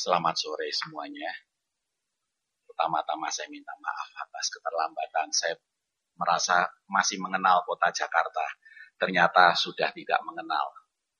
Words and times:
Selamat 0.00 0.32
sore 0.32 0.72
semuanya. 0.72 1.28
Pertama-tama 2.64 3.28
saya 3.28 3.52
minta 3.52 3.76
maaf 3.84 4.08
atas 4.16 4.48
keterlambatan. 4.48 5.28
Saya 5.28 5.60
merasa 6.16 6.64
masih 6.88 7.20
mengenal 7.20 7.60
kota 7.68 7.92
Jakarta. 7.92 8.40
Ternyata 8.96 9.52
sudah 9.52 9.92
tidak 9.92 10.24
mengenal. 10.24 10.72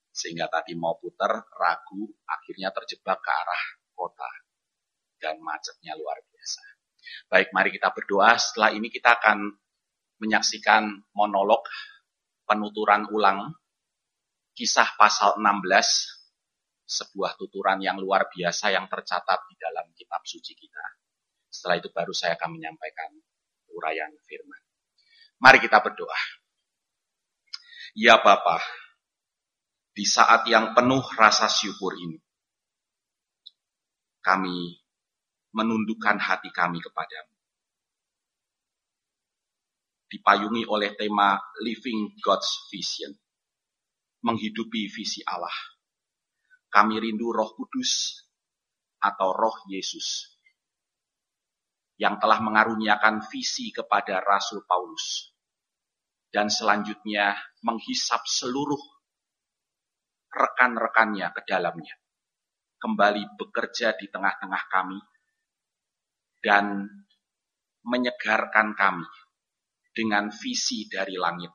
Sehingga 0.08 0.48
tadi 0.48 0.72
mau 0.80 0.96
putar, 0.96 1.45
ragu, 1.53 2.08
akhirnya 2.24 2.72
terjebak 2.72 3.21
ke 3.21 3.29
arah 3.29 3.62
kota. 3.93 4.48
Dan 5.21 5.45
macetnya 5.45 5.93
luar 6.01 6.17
biasa. 6.25 6.65
Baik, 7.29 7.53
mari 7.53 7.77
kita 7.77 7.93
berdoa. 7.93 8.33
Setelah 8.41 8.73
ini 8.73 8.89
kita 8.89 9.21
akan 9.21 9.61
menyaksikan 10.25 10.89
monolog 11.12 11.69
penuturan 12.49 13.12
ulang 13.12 13.45
kisah 14.57 14.97
pasal 14.97 15.37
16 15.37 16.20
sebuah 16.91 17.38
tuturan 17.38 17.79
yang 17.79 18.02
luar 18.02 18.27
biasa 18.27 18.75
yang 18.75 18.91
tercatat 18.91 19.46
di 19.46 19.54
dalam 19.54 19.86
kitab 19.95 20.27
suci 20.27 20.59
kita. 20.59 20.83
Setelah 21.46 21.78
itu 21.78 21.88
baru 21.95 22.10
saya 22.10 22.34
akan 22.34 22.59
menyampaikan 22.59 23.15
uraian 23.70 24.10
firman. 24.27 24.59
Mari 25.38 25.62
kita 25.62 25.79
berdoa. 25.79 26.18
Ya 27.95 28.18
Bapa, 28.18 28.59
di 29.95 30.02
saat 30.02 30.51
yang 30.51 30.74
penuh 30.74 31.02
rasa 31.15 31.46
syukur 31.46 31.95
ini, 31.95 32.18
kami 34.18 34.82
menundukkan 35.54 36.18
hati 36.18 36.51
kami 36.51 36.82
kepadamu. 36.82 37.34
Dipayungi 40.10 40.66
oleh 40.66 40.98
tema 40.98 41.38
Living 41.62 42.18
God's 42.18 42.66
Vision, 42.70 43.15
menghidupi 44.27 44.91
visi 44.91 45.23
Allah 45.23 45.54
kami 46.70 47.02
rindu 47.02 47.34
Roh 47.34 47.51
Kudus 47.59 48.23
atau 49.02 49.34
Roh 49.34 49.66
Yesus 49.66 50.38
yang 52.01 52.16
telah 52.16 52.41
mengaruniakan 52.41 53.26
visi 53.29 53.68
kepada 53.74 54.24
Rasul 54.24 54.65
Paulus 54.65 55.35
dan 56.30 56.48
selanjutnya 56.48 57.37
menghisap 57.66 58.24
seluruh 58.24 58.80
rekan-rekannya 60.30 61.29
ke 61.35 61.43
dalamnya 61.45 61.95
kembali 62.80 63.37
bekerja 63.37 63.98
di 63.98 64.09
tengah-tengah 64.09 64.62
kami 64.72 65.00
dan 66.41 66.88
menyegarkan 67.84 68.72
kami 68.72 69.04
dengan 69.93 70.32
visi 70.32 70.88
dari 70.88 71.19
langit 71.19 71.53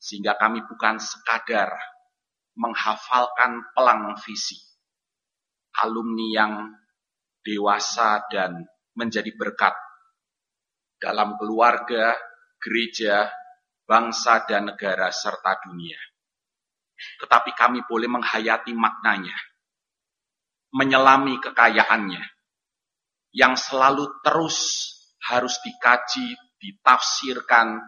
sehingga 0.00 0.38
kami 0.40 0.64
bukan 0.64 0.96
sekadar 0.96 1.76
menghafalkan 2.60 3.72
pelang 3.72 4.12
visi. 4.20 4.60
Alumni 5.80 6.28
yang 6.28 6.52
dewasa 7.40 8.28
dan 8.28 8.68
menjadi 8.92 9.32
berkat 9.32 9.72
dalam 11.00 11.40
keluarga, 11.40 12.12
gereja, 12.60 13.32
bangsa, 13.88 14.44
dan 14.44 14.68
negara, 14.68 15.08
serta 15.08 15.64
dunia. 15.64 15.96
Tetapi 17.24 17.56
kami 17.56 17.80
boleh 17.88 18.12
menghayati 18.12 18.76
maknanya, 18.76 19.32
menyelami 20.76 21.40
kekayaannya, 21.40 22.20
yang 23.32 23.56
selalu 23.56 24.20
terus 24.20 24.58
harus 25.32 25.56
dikaji, 25.64 26.36
ditafsirkan, 26.60 27.80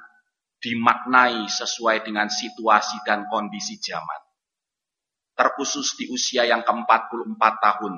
dimaknai 0.64 1.44
sesuai 1.44 2.08
dengan 2.08 2.32
situasi 2.32 3.04
dan 3.04 3.28
kondisi 3.28 3.76
zaman 3.76 4.31
terkhusus 5.32 5.96
di 5.96 6.08
usia 6.12 6.44
yang 6.44 6.60
ke-44 6.62 7.40
tahun 7.40 7.94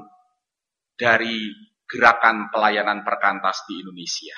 dari 0.95 1.51
gerakan 1.85 2.49
pelayanan 2.51 3.03
perkantas 3.03 3.67
di 3.69 3.83
Indonesia. 3.83 4.35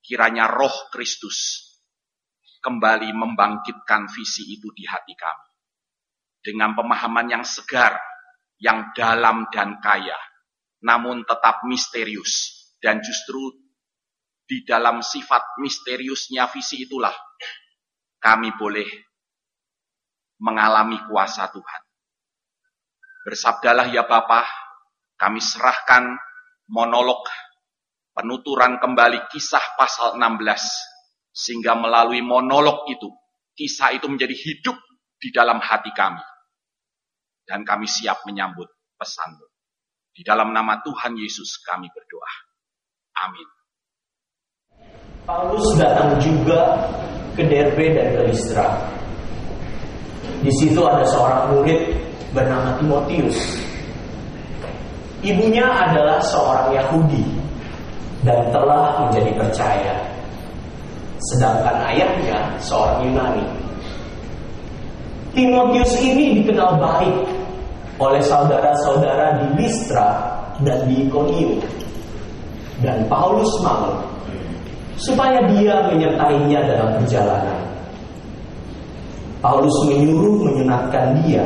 Kiranya 0.00 0.46
roh 0.50 0.90
Kristus 0.90 1.66
kembali 2.62 3.10
membangkitkan 3.14 4.10
visi 4.10 4.58
itu 4.58 4.70
di 4.74 4.86
hati 4.86 5.14
kami. 5.14 5.50
Dengan 6.42 6.78
pemahaman 6.78 7.26
yang 7.26 7.44
segar, 7.46 7.98
yang 8.62 8.94
dalam 8.94 9.50
dan 9.50 9.82
kaya, 9.82 10.16
namun 10.82 11.26
tetap 11.26 11.66
misterius. 11.66 12.54
Dan 12.78 13.02
justru 13.02 13.50
di 14.46 14.62
dalam 14.62 15.02
sifat 15.02 15.58
misteriusnya 15.58 16.46
visi 16.46 16.86
itulah 16.86 17.14
kami 18.22 18.54
boleh 18.54 18.86
mengalami 20.38 21.02
kuasa 21.06 21.50
Tuhan. 21.50 21.85
Bersabdalah 23.26 23.90
ya 23.90 24.06
Bapa, 24.06 24.46
kami 25.18 25.42
serahkan 25.42 26.14
monolog 26.70 27.26
penuturan 28.14 28.78
kembali 28.78 29.26
kisah 29.34 29.74
pasal 29.74 30.14
16 30.14 31.34
sehingga 31.34 31.74
melalui 31.74 32.22
monolog 32.22 32.86
itu 32.86 33.10
kisah 33.58 33.98
itu 33.98 34.06
menjadi 34.06 34.30
hidup 34.30 34.78
di 35.18 35.34
dalam 35.34 35.58
hati 35.58 35.90
kami 35.90 36.22
dan 37.50 37.66
kami 37.66 37.90
siap 37.90 38.22
menyambut 38.30 38.70
pesanmu. 38.94 39.42
Di 40.14 40.22
dalam 40.22 40.54
nama 40.54 40.78
Tuhan 40.86 41.18
Yesus 41.18 41.58
kami 41.66 41.90
berdoa. 41.90 42.32
Amin. 43.26 43.48
Paulus 45.26 45.74
datang 45.74 46.14
juga 46.22 46.78
ke 47.34 47.42
Derbe 47.42 47.90
dan 47.90 48.14
ke 48.14 48.22
Listra. 48.30 48.70
Di 50.46 50.52
situ 50.54 50.78
ada 50.86 51.02
seorang 51.02 51.58
murid 51.58 52.05
bernama 52.34 52.78
Timotius. 52.80 53.38
Ibunya 55.22 55.66
adalah 55.66 56.22
seorang 56.22 56.74
Yahudi 56.76 57.24
dan 58.22 58.50
telah 58.50 59.06
menjadi 59.06 59.30
percaya. 59.34 59.94
Sedangkan 61.32 61.76
ayahnya 61.90 62.38
seorang 62.62 63.08
Yunani. 63.08 63.46
Timotius 65.36 65.92
ini 66.00 66.40
dikenal 66.40 66.80
baik 66.80 67.16
oleh 68.00 68.22
saudara-saudara 68.24 69.40
di 69.40 69.46
Listra 69.60 70.36
dan 70.64 70.84
di 70.88 71.08
Ikonium. 71.08 71.60
Dan 72.84 73.08
Paulus 73.08 73.48
mau 73.64 73.96
supaya 75.00 75.44
dia 75.48 75.80
menyertainya 75.88 76.60
dalam 76.64 76.88
perjalanan. 77.00 77.60
Paulus 79.40 79.76
menyuruh 79.88 80.44
menyunatkan 80.44 81.20
dia 81.24 81.44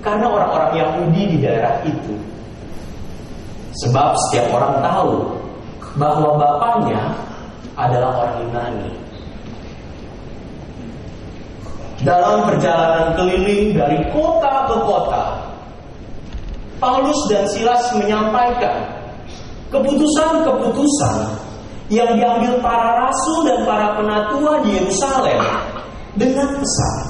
karena 0.00 0.26
orang-orang 0.28 0.72
Yahudi 0.76 1.22
di 1.36 1.38
daerah 1.40 1.80
itu. 1.84 2.14
Sebab 3.84 4.16
setiap 4.28 4.50
orang 4.50 4.74
tahu 4.82 5.14
bahwa 5.96 6.36
bapaknya 6.36 7.14
adalah 7.78 8.24
orang 8.24 8.34
Yunani. 8.44 8.90
Dalam 12.00 12.48
perjalanan 12.48 13.12
keliling 13.12 13.76
dari 13.76 14.00
kota 14.08 14.72
ke 14.72 14.76
kota, 14.88 15.24
Paulus 16.80 17.20
dan 17.28 17.44
Silas 17.52 17.92
menyampaikan 17.92 18.88
keputusan-keputusan 19.68 21.16
yang 21.92 22.08
diambil 22.16 22.56
para 22.64 23.04
rasul 23.04 23.44
dan 23.44 23.68
para 23.68 24.00
penatua 24.00 24.64
di 24.64 24.80
Yerusalem 24.80 25.44
dengan 26.16 26.48
pesan 26.56 27.09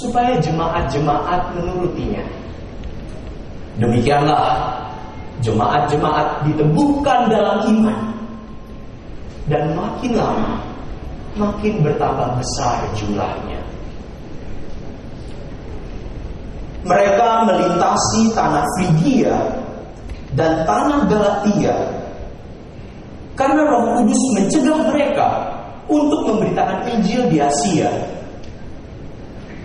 supaya 0.00 0.40
jemaat-jemaat 0.40 1.52
menurutinya. 1.56 2.24
Demikianlah 3.76 4.72
jemaat-jemaat 5.44 6.44
diteguhkan 6.48 7.28
dalam 7.28 7.58
iman 7.68 8.00
dan 9.50 9.74
makin 9.74 10.12
lama 10.16 10.54
makin 11.36 11.80
bertambah 11.80 12.36
besar 12.36 12.84
jumlahnya. 12.96 13.60
Mereka 16.82 17.28
melintasi 17.46 18.34
tanah 18.34 18.66
Frigia 18.76 19.36
dan 20.34 20.66
tanah 20.66 21.06
Galatia 21.06 21.76
karena 23.38 23.62
Roh 23.64 23.84
Kudus 23.96 24.22
mencegah 24.36 24.78
mereka 24.90 25.28
untuk 25.86 26.26
memberitakan 26.26 26.90
Injil 26.90 27.30
di 27.30 27.38
Asia 27.38 27.88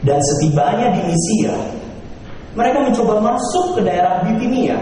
dan 0.05 0.19
setibanya 0.21 0.94
di 0.94 1.01
Misia, 1.09 1.55
mereka 2.53 2.85
mencoba 2.85 3.21
masuk 3.21 3.77
ke 3.77 3.81
daerah 3.85 4.21
Bitinia. 4.25 4.77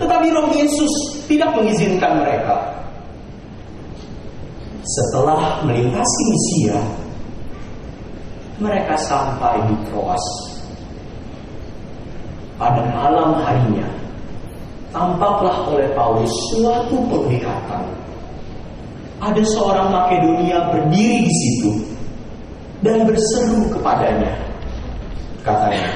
Tetapi 0.00 0.32
Roh 0.32 0.48
Yesus 0.52 0.92
tidak 1.28 1.52
mengizinkan 1.56 2.24
mereka. 2.24 2.56
Setelah 4.80 5.60
melintasi 5.64 6.20
Misia, 6.32 6.76
mereka 8.60 8.96
sampai 8.96 9.60
di 9.68 9.76
Troas. 9.88 10.24
Pada 12.56 12.84
malam 12.92 13.40
harinya, 13.40 13.88
tampaklah 14.92 15.68
oleh 15.68 15.88
Paulus 15.96 16.32
suatu 16.52 16.96
penglihatan. 17.08 17.84
Ada 19.20 19.44
seorang 19.44 19.92
Makedonia 19.92 20.72
berdiri 20.72 21.24
di 21.24 21.34
situ 21.44 21.89
dan 22.80 23.04
berseru 23.04 23.68
kepadanya. 23.72 24.32
Katanya, 25.40 25.88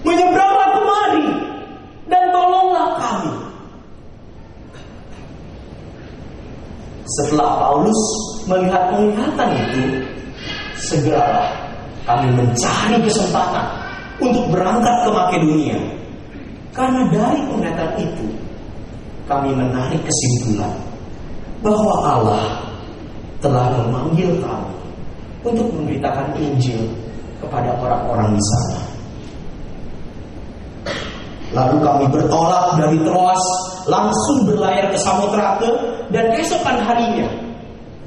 menyeberanglah 0.00 0.68
kemari 0.72 1.26
dan 2.08 2.22
tolonglah 2.32 2.88
kami. 2.96 3.32
Setelah 7.20 7.50
Paulus 7.60 8.00
melihat 8.48 8.82
penglihatan 8.92 9.48
itu, 9.60 9.84
segeralah 10.80 11.52
kami 12.08 12.28
mencari 12.32 12.96
kesempatan 13.04 13.66
untuk 14.24 14.44
berangkat 14.48 14.96
ke 15.04 15.10
Makedonia. 15.12 15.78
Karena 16.72 17.04
dari 17.12 17.40
penglihatan 17.44 17.92
itu, 18.00 18.26
kami 19.28 19.52
menarik 19.52 20.00
kesimpulan 20.00 20.72
bahwa 21.60 21.92
Allah 22.00 22.44
telah 23.44 23.68
memanggil 23.76 24.32
kami 24.40 24.77
untuk 25.42 25.66
memberitakan 25.70 26.34
Injil 26.38 26.82
kepada 27.38 27.74
orang-orang 27.78 28.34
di 28.34 28.42
sana. 28.42 28.80
Lalu 31.48 31.76
kami 31.80 32.04
bertolak 32.12 32.76
dari 32.76 32.98
Troas, 33.08 33.44
langsung 33.88 34.44
berlayar 34.44 34.92
ke 34.92 34.98
Samotrake, 35.00 35.70
dan 36.12 36.28
keesokan 36.36 36.76
harinya 36.84 37.28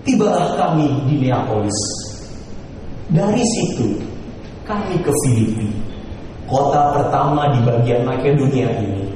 tibalah 0.06 0.54
kami 0.57 0.89
di 1.10 1.25
Neapolis. 1.25 1.80
Dari 3.12 3.44
situ 3.44 3.98
kami 4.63 4.95
ke 5.01 5.12
Filipi, 5.25 5.68
kota 6.48 6.95
pertama 6.95 7.50
di 7.51 7.60
bagian 7.66 8.07
Makedonia 8.07 8.69
ini. 8.78 9.10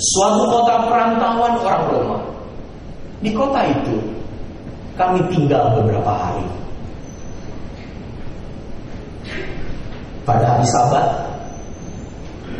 Suatu 0.00 0.48
kota 0.48 0.88
perantauan 0.88 1.54
orang 1.60 1.84
Roma. 1.92 2.18
Di 3.20 3.30
kota 3.36 3.68
itu 3.68 4.00
kami 4.96 5.20
tinggal 5.28 5.76
beberapa 5.76 6.08
hari. 6.08 6.44
Pada 10.28 10.56
hari 10.56 10.66
Sabat, 10.68 11.06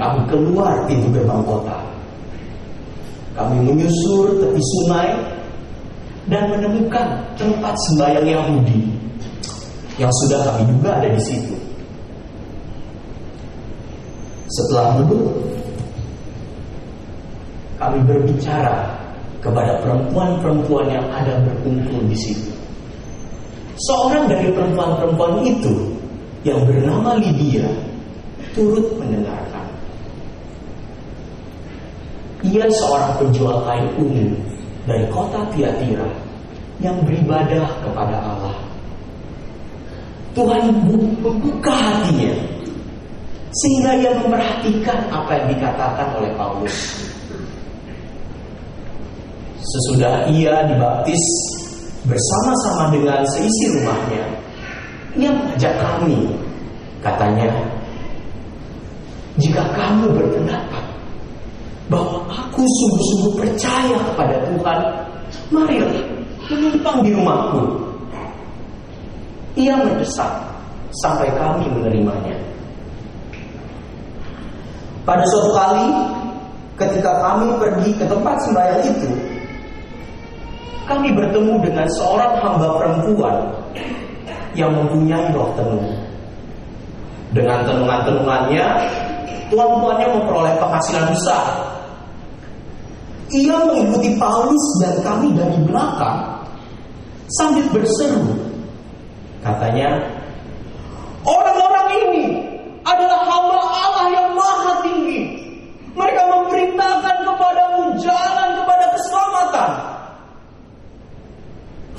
kami 0.01 0.21
keluar 0.33 0.73
pintu 0.89 1.13
gerbang 1.13 1.45
kota. 1.45 1.77
Kami 3.37 3.57
menyusur 3.63 4.37
tepi 4.41 4.61
sungai 4.61 5.09
dan 6.29 6.49
menemukan 6.51 7.21
tempat 7.37 7.75
sembahyang 7.89 8.27
Yahudi 8.27 8.81
yang 10.01 10.13
sudah 10.25 10.41
kami 10.49 10.63
duga 10.73 10.97
ada 10.97 11.09
di 11.13 11.23
situ. 11.23 11.55
Setelah 14.51 14.99
duduk, 14.99 15.31
kami 17.79 18.03
berbicara 18.09 18.89
kepada 19.41 19.79
perempuan-perempuan 19.85 20.87
yang 20.91 21.07
ada 21.13 21.39
berkumpul 21.45 22.03
di 22.09 22.17
situ. 22.19 22.51
Seorang 23.89 24.29
dari 24.29 24.53
perempuan-perempuan 24.53 25.41
itu 25.45 26.00
yang 26.47 26.61
bernama 26.65 27.21
Lydia 27.21 27.69
turut 28.57 28.87
mendengarkan. 28.97 29.67
Ia 32.41 32.65
seorang 32.73 33.21
penjual 33.21 33.61
kain 33.69 33.89
ungu 34.01 34.33
dari 34.89 35.05
kota 35.13 35.45
Tiatira 35.53 36.09
yang 36.81 36.97
beribadah 37.05 37.69
kepada 37.85 38.17
Allah. 38.17 38.57
Tuhan 40.33 40.73
membuka 40.89 41.75
hatinya 41.75 42.33
sehingga 43.51 43.99
ia 43.99 44.11
memperhatikan 44.15 45.11
apa 45.11 45.31
yang 45.37 45.47
dikatakan 45.59 46.09
oleh 46.17 46.31
Paulus. 46.39 46.77
Sesudah 49.61 50.25
ia 50.33 50.65
dibaptis 50.71 51.21
bersama-sama 52.09 52.95
dengan 52.95 53.21
seisi 53.29 53.77
rumahnya, 53.77 54.25
ia 55.19 55.31
mengajak 55.35 55.75
kami, 55.81 56.31
katanya, 57.03 57.51
jika 59.41 59.63
kamu 59.75 60.13
berpendapat 60.15 60.85
bahwa 61.91 62.23
aku 62.31 62.63
sungguh-sungguh 62.63 63.35
percaya 63.43 63.99
kepada 64.13 64.37
Tuhan, 64.47 64.79
marilah 65.51 65.99
menumpang 66.47 66.99
di 67.03 67.11
rumahku. 67.15 67.63
Ia 69.59 69.75
mendesak 69.83 70.31
sampai 71.03 71.27
kami 71.35 71.67
menerimanya. 71.75 72.39
Pada 75.03 75.27
suatu 75.27 75.51
kali, 75.51 75.87
ketika 76.79 77.11
kami 77.19 77.51
pergi 77.59 77.91
ke 77.99 78.05
tempat 78.07 78.39
sembahyang 78.47 78.83
itu, 78.87 79.11
kami 80.87 81.11
bertemu 81.15 81.55
dengan 81.67 81.87
seorang 81.99 82.33
hamba 82.39 82.69
perempuan 82.79 83.37
yang 84.61 84.73
mempunyai 84.77 85.33
roh 85.33 85.49
tenung. 85.57 85.89
Dengan 87.33 87.65
tenungan-tenungannya, 87.65 88.67
tuan-tuannya 89.49 90.09
memperoleh 90.13 90.55
penghasilan 90.61 91.07
besar. 91.09 91.45
Ia 93.31 93.57
mengikuti 93.63 94.19
Paulus 94.19 94.65
dan 94.83 94.95
kami 95.07 95.31
dari 95.39 95.59
belakang 95.65 96.19
sambil 97.39 97.63
berseru. 97.71 98.35
Katanya, 99.41 99.95
orang-orang 101.23 101.89
ini 102.03 102.25
adalah 102.83 103.23
hamba 103.23 103.61
Allah 103.63 104.07
yang 104.11 104.29
maha 104.35 104.73
tinggi. 104.83 105.21
Mereka 105.95 106.23
memerintahkan 106.27 107.17
kepadamu 107.23 107.83
jalan 108.03 108.49
kepada 108.59 108.87
keselamatan. 108.99 109.71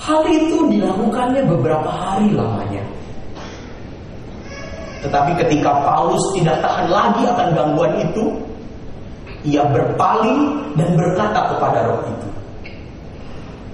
Hal 0.01 0.25
itu 0.25 0.57
dilakukannya 0.65 1.45
beberapa 1.45 1.86
hari 1.86 2.33
lamanya. 2.33 2.81
Tetapi 5.06 5.38
ketika 5.45 5.77
Paulus 5.86 6.21
tidak 6.33 6.57
tahan 6.62 6.89
lagi 6.89 7.21
akan 7.30 7.48
gangguan 7.53 7.94
itu, 8.01 8.33
ia 9.45 9.62
berpaling 9.69 10.57
dan 10.74 10.98
berkata 10.98 11.53
kepada 11.53 11.86
roh 11.86 12.01
itu, 12.06 12.27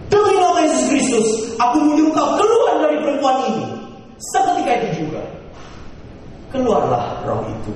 Demi 0.08 0.36
nama 0.40 0.60
Yesus 0.64 0.84
Kristus, 0.88 1.28
aku 1.60 1.84
menyuruh 1.84 2.12
kau 2.16 2.30
keluar 2.40 2.76
dari 2.84 2.98
perempuan 3.04 3.38
ini. 3.52 3.66
Seketika 4.32 4.72
itu 4.84 4.88
juga, 5.04 5.24
keluarlah 6.52 7.24
roh 7.28 7.44
itu. 7.48 7.72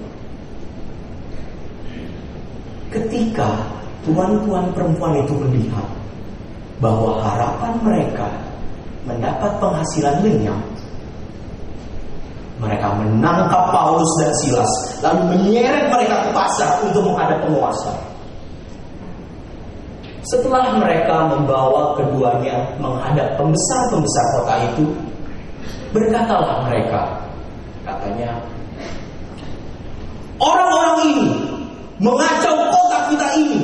Ketika 2.91 3.47
tuan-tuan 4.03 4.67
perempuan 4.75 5.23
itu 5.23 5.35
melihat 5.39 5.87
bahwa 6.81 7.21
harapan 7.21 7.73
mereka 7.85 8.27
mendapat 9.05 9.51
penghasilan 9.61 10.17
lenyap, 10.25 10.61
mereka 12.57 12.93
menangkap 12.97 13.69
Paulus 13.69 14.09
dan 14.21 14.33
Silas, 14.41 14.73
lalu 15.05 15.21
menyeret 15.37 15.89
mereka 15.93 16.25
ke 16.25 16.29
pasar 16.33 16.81
untuk 16.85 17.05
menghadap 17.05 17.37
penguasa. 17.45 17.93
Setelah 20.21 20.77
mereka 20.77 21.29
membawa 21.33 21.97
keduanya 21.97 22.61
menghadap 22.77 23.37
pembesar-pembesar 23.37 24.25
kota 24.37 24.53
itu, 24.69 24.85
berkatalah 25.93 26.65
mereka, 26.69 27.01
katanya, 27.81 28.37
orang-orang 30.37 30.97
ini 31.09 31.27
mengacau 32.01 32.53
kota 32.69 32.97
kita 33.13 33.27
ini 33.37 33.61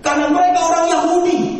karena 0.00 0.28
mereka 0.32 0.60
orang 0.64 0.84
Yahudi 0.92 1.55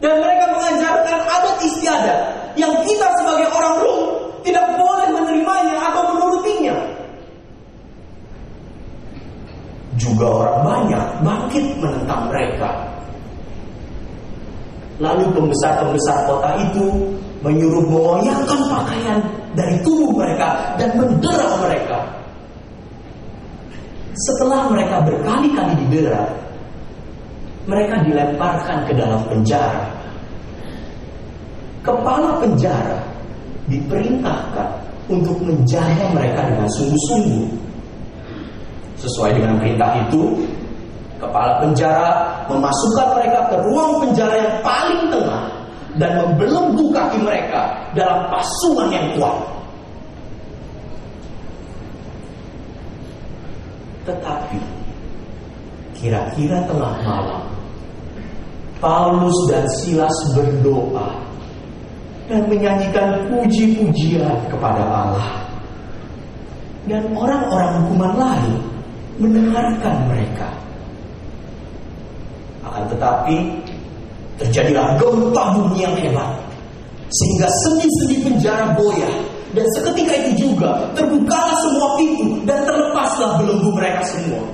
dan 0.00 0.14
mereka 0.20 0.44
mengajarkan 0.52 1.18
adat 1.24 1.56
istiadat 1.64 2.20
yang 2.56 2.72
kita 2.84 3.06
sebagai 3.20 3.48
orang 3.52 3.74
Rom 3.80 4.02
tidak 4.44 4.66
boleh 4.76 5.08
menerimanya 5.12 5.76
atau 5.92 6.02
menurutinya. 6.14 6.76
Juga 9.96 10.26
orang 10.28 10.58
banyak 10.60 11.04
bangkit 11.24 11.66
menentang 11.80 12.28
mereka. 12.28 12.70
Lalu 14.96 15.28
pembesar-pembesar 15.36 16.24
kota 16.24 16.56
itu 16.60 16.84
menyuruh 17.44 17.84
mengoyakkan 17.84 18.60
pakaian 18.72 19.18
dari 19.52 19.76
tubuh 19.84 20.08
mereka 20.16 20.76
dan 20.80 20.88
mendera 20.96 21.48
mereka. 21.60 22.00
Setelah 24.16 24.72
mereka 24.72 25.04
berkali-kali 25.04 25.76
didera, 25.84 26.24
mereka 27.66 27.98
dilemparkan 28.06 28.86
ke 28.86 28.92
dalam 28.94 29.20
penjara. 29.26 29.90
Kepala 31.82 32.38
penjara 32.42 32.98
diperintahkan 33.66 34.68
untuk 35.10 35.38
menjaga 35.42 36.10
mereka 36.14 36.46
dengan 36.46 36.68
sungguh-sungguh. 36.78 37.46
Sesuai 38.96 39.38
dengan 39.38 39.58
perintah 39.60 39.90
itu, 40.02 40.46
kepala 41.18 41.62
penjara 41.62 42.10
memasukkan 42.50 43.06
mereka 43.18 43.38
ke 43.50 43.56
ruang 43.70 43.92
penjara 44.02 44.34
yang 44.34 44.54
paling 44.62 45.02
tengah 45.10 45.44
dan 45.98 46.10
membelenggu 46.22 46.86
kaki 46.94 47.18
mereka 47.22 47.74
dalam 47.94 48.30
pasungan 48.30 48.88
yang 48.94 49.06
kuat. 49.18 49.36
Tetapi 54.06 54.58
kira-kira 55.98 56.62
tengah 56.70 56.94
malam 57.02 57.55
Paulus 58.76 59.36
dan 59.48 59.64
Silas 59.80 60.16
berdoa 60.36 61.08
dan 62.26 62.44
menyanyikan 62.50 63.24
puji-pujian 63.30 64.36
kepada 64.50 64.82
Allah. 64.82 65.28
Dan 66.86 67.02
orang-orang 67.18 67.82
hukuman 67.82 68.12
lain 68.14 68.54
mendengarkan 69.18 69.94
mereka. 70.06 70.48
Akan 72.62 72.84
tetapi 72.90 73.36
terjadilah 74.38 74.94
gempa 75.00 75.42
bumi 75.56 75.82
yang 75.82 75.96
hebat. 75.98 76.30
Sehingga 77.10 77.48
sendi-sendi 77.64 78.16
penjara 78.22 78.74
goyah. 78.74 79.14
Dan 79.54 79.64
seketika 79.72 80.12
itu 80.20 80.46
juga 80.46 80.84
terbukalah 80.92 81.56
semua 81.64 81.96
pintu 81.96 82.44
dan 82.44 82.60
terlepaslah 82.68 83.40
belenggu 83.40 83.70
mereka 83.72 84.04
semua. 84.04 84.44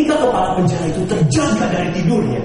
Ketika 0.00 0.16
kepala 0.16 0.56
penjara 0.56 0.88
itu 0.88 1.04
terjaga 1.04 1.68
dari 1.76 1.92
tidurnya 1.92 2.40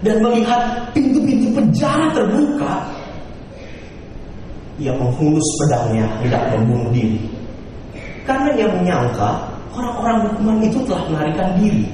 dan 0.00 0.16
melihat 0.24 0.80
pintu-pintu 0.96 1.52
penjara 1.52 2.08
terbuka, 2.16 2.72
ia 4.80 4.96
menghunus 4.96 5.44
pedangnya 5.60 6.08
hendak 6.24 6.56
membunuh 6.56 6.88
diri. 6.96 7.20
Karena 8.24 8.48
ia 8.56 8.64
menyangka 8.72 9.44
orang-orang 9.76 10.24
hukuman 10.24 10.56
itu 10.64 10.80
telah 10.88 11.04
melarikan 11.12 11.52
diri. 11.60 11.84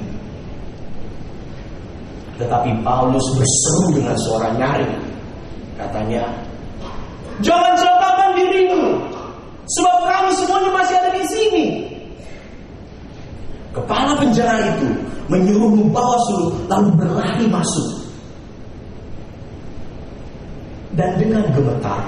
Tetapi 2.39 2.71
Paulus 2.79 3.27
berseru 3.35 3.99
dengan 3.99 4.15
suara 4.23 4.55
nyaring. 4.55 5.03
Katanya, 5.75 6.23
Jangan 7.43 7.75
celakakan 7.75 8.39
dirimu, 8.39 9.03
sebab 9.67 9.97
kami 10.07 10.31
semuanya 10.31 10.71
masih 10.71 10.95
ada 10.95 11.11
di 11.11 11.27
sini. 11.27 11.92
Kepala 13.73 14.13
penjara 14.21 14.77
itu 14.77 14.87
menyuruh 15.33 15.73
membawa 15.73 16.13
suruh 16.29 16.53
lalu 16.69 16.89
berlari 16.93 17.45
masuk. 17.49 17.89
Dan 20.93 21.17
dengan 21.17 21.41
gemetar 21.57 22.05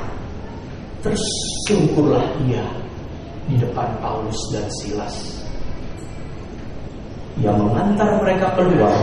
tersungkurlah 1.02 2.22
ia 2.46 2.62
di 3.50 3.58
depan 3.58 3.90
Paulus 3.98 4.38
dan 4.54 4.66
Silas. 4.78 5.42
Ia 7.42 7.50
mengantar 7.50 8.22
mereka 8.22 8.54
keluar 8.54 8.94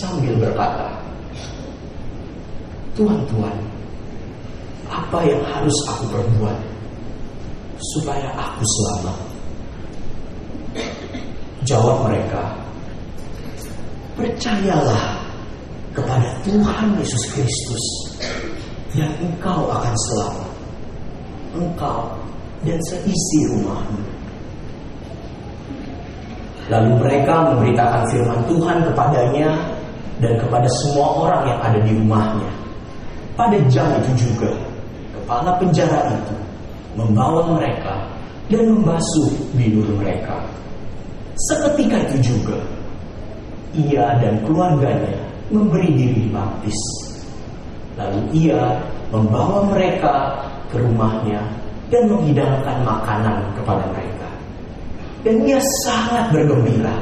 sambil 0.00 0.38
berkata, 0.38 0.94
Tuhan, 2.94 3.18
apa 4.86 5.18
yang 5.26 5.42
harus 5.42 5.74
aku 5.90 6.06
perbuat 6.14 6.58
supaya 7.98 8.30
aku 8.38 8.62
selamat? 8.62 9.18
Jawab 11.64 12.12
mereka, 12.12 12.52
percayalah 14.20 15.16
kepada 15.96 16.28
Tuhan 16.44 16.92
Yesus 17.00 17.24
Kristus 17.32 17.84
dan 18.92 19.08
engkau 19.16 19.72
akan 19.72 19.94
selamat. 19.96 20.50
Engkau 21.56 22.12
dan 22.68 22.76
seisi 22.84 23.38
rumahmu. 23.48 24.02
Lalu 26.68 26.92
mereka 27.00 27.34
memberitakan 27.52 28.02
firman 28.12 28.40
Tuhan 28.44 28.78
kepadanya 28.84 29.48
dan 30.20 30.32
kepada 30.36 30.68
semua 30.84 31.06
orang 31.16 31.42
yang 31.48 31.60
ada 31.64 31.78
di 31.80 31.92
rumahnya. 31.96 32.50
Pada 33.40 33.56
jam 33.72 33.88
itu 34.04 34.28
juga, 34.28 34.52
kepala 35.16 35.56
penjara 35.56 36.12
itu 36.12 36.36
membawa 36.92 37.56
mereka 37.56 38.04
dan 38.52 38.68
membasuh 38.68 39.32
bibir 39.56 39.88
mereka. 39.96 40.44
Seketika 41.34 41.98
itu 42.10 42.16
juga, 42.30 42.58
ia 43.74 44.14
dan 44.22 44.38
keluarganya 44.46 45.18
memberi 45.50 45.90
diri 45.90 46.30
dibaptis. 46.30 46.78
Lalu 47.98 48.22
ia 48.34 48.78
membawa 49.10 49.66
mereka 49.66 50.38
ke 50.70 50.78
rumahnya 50.78 51.42
dan 51.90 52.06
menghidangkan 52.10 52.76
makanan 52.86 53.38
kepada 53.58 53.82
mereka. 53.90 54.30
Dan 55.26 55.42
ia 55.42 55.58
sangat 55.82 56.30
bergembira 56.30 56.94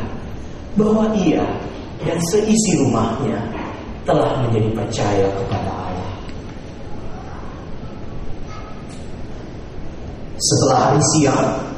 bahwa 0.80 1.12
ia 1.12 1.44
dan 2.00 2.16
seisi 2.32 2.80
rumahnya 2.80 3.36
telah 4.08 4.32
menjadi 4.42 4.68
percaya 4.74 5.26
kepada 5.36 5.70
Allah. 5.70 6.12
Setelah 10.42 10.78
hari 10.90 11.02
siang, 11.14 11.71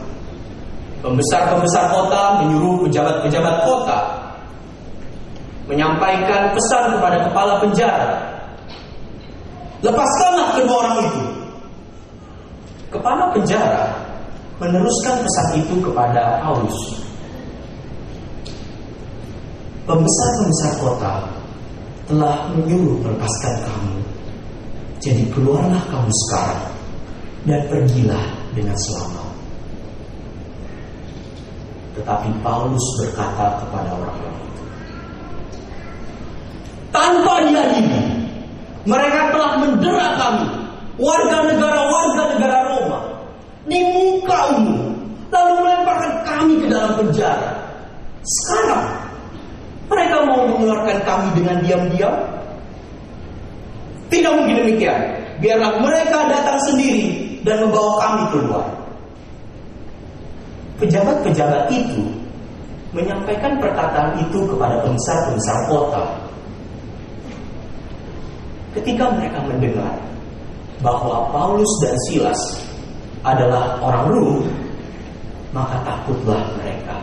pembesar-pembesar 1.04 1.92
kota 1.92 2.40
menyuruh 2.40 2.88
pejabat-pejabat 2.88 3.56
kota 3.68 3.98
menyampaikan 5.68 6.48
pesan 6.56 6.96
kepada 6.96 7.28
kepala 7.28 7.60
penjara. 7.60 8.12
Lepaskanlah 9.84 10.48
kedua 10.56 10.76
orang 10.80 10.96
itu. 11.04 11.24
Kepala 12.88 13.28
penjara 13.36 13.92
meneruskan 14.56 15.20
pesan 15.20 15.48
itu 15.60 15.74
kepada 15.84 16.40
Paulus. 16.40 16.78
Pembesar-pembesar 19.84 20.72
kota 20.80 21.12
telah 22.08 22.48
menyuruh 22.56 22.96
melepaskan 23.04 23.54
kamu. 23.60 23.96
Jadi 25.04 25.24
keluarlah 25.36 25.84
kamu 25.92 26.08
sekarang 26.24 26.64
dan 27.44 27.60
pergilah 27.68 28.24
dengan 28.56 28.76
selamat. 28.88 29.23
Tetapi 31.94 32.28
Paulus 32.42 32.82
berkata 32.98 33.62
kepada 33.62 33.90
orang-orang 33.94 34.36
itu, 34.42 34.62
tanpa 36.90 37.34
dihadiri, 37.46 38.02
mereka 38.82 39.30
telah 39.30 39.52
mendera 39.62 40.08
kami, 40.18 40.48
warga 40.98 41.38
negara-warga 41.46 42.22
negara 42.34 42.58
Roma, 42.66 42.98
di 43.70 43.78
muka 43.94 44.38
umum, 44.58 44.90
lalu 45.30 45.52
melemparkan 45.62 46.12
kami 46.26 46.54
ke 46.60 46.66
dalam 46.66 46.92
penjara. 46.98 47.50
Sekarang, 48.26 48.84
mereka 49.86 50.16
mau 50.26 50.50
mengeluarkan 50.50 50.98
kami 51.06 51.28
dengan 51.38 51.56
diam-diam? 51.62 52.14
Tidak 54.10 54.32
mungkin 54.34 54.66
demikian. 54.66 55.00
Biarlah 55.42 55.82
mereka 55.82 56.30
datang 56.30 56.58
sendiri 56.70 57.38
dan 57.42 57.66
membawa 57.66 57.98
kami 58.02 58.22
keluar. 58.30 58.66
Pejabat-pejabat 60.74 61.70
itu 61.70 62.02
menyampaikan 62.94 63.58
perkataan 63.58 64.18
itu 64.22 64.42
kepada 64.46 64.78
pembesar-pembesar 64.82 65.58
kota. 65.70 66.04
Ketika 68.74 69.06
mereka 69.14 69.38
mendengar 69.46 69.94
bahwa 70.82 71.30
Paulus 71.30 71.70
dan 71.82 71.94
Silas 72.10 72.40
adalah 73.22 73.78
orang 73.78 74.04
Rum, 74.10 74.38
maka 75.54 75.78
takutlah 75.86 76.42
mereka. 76.58 76.98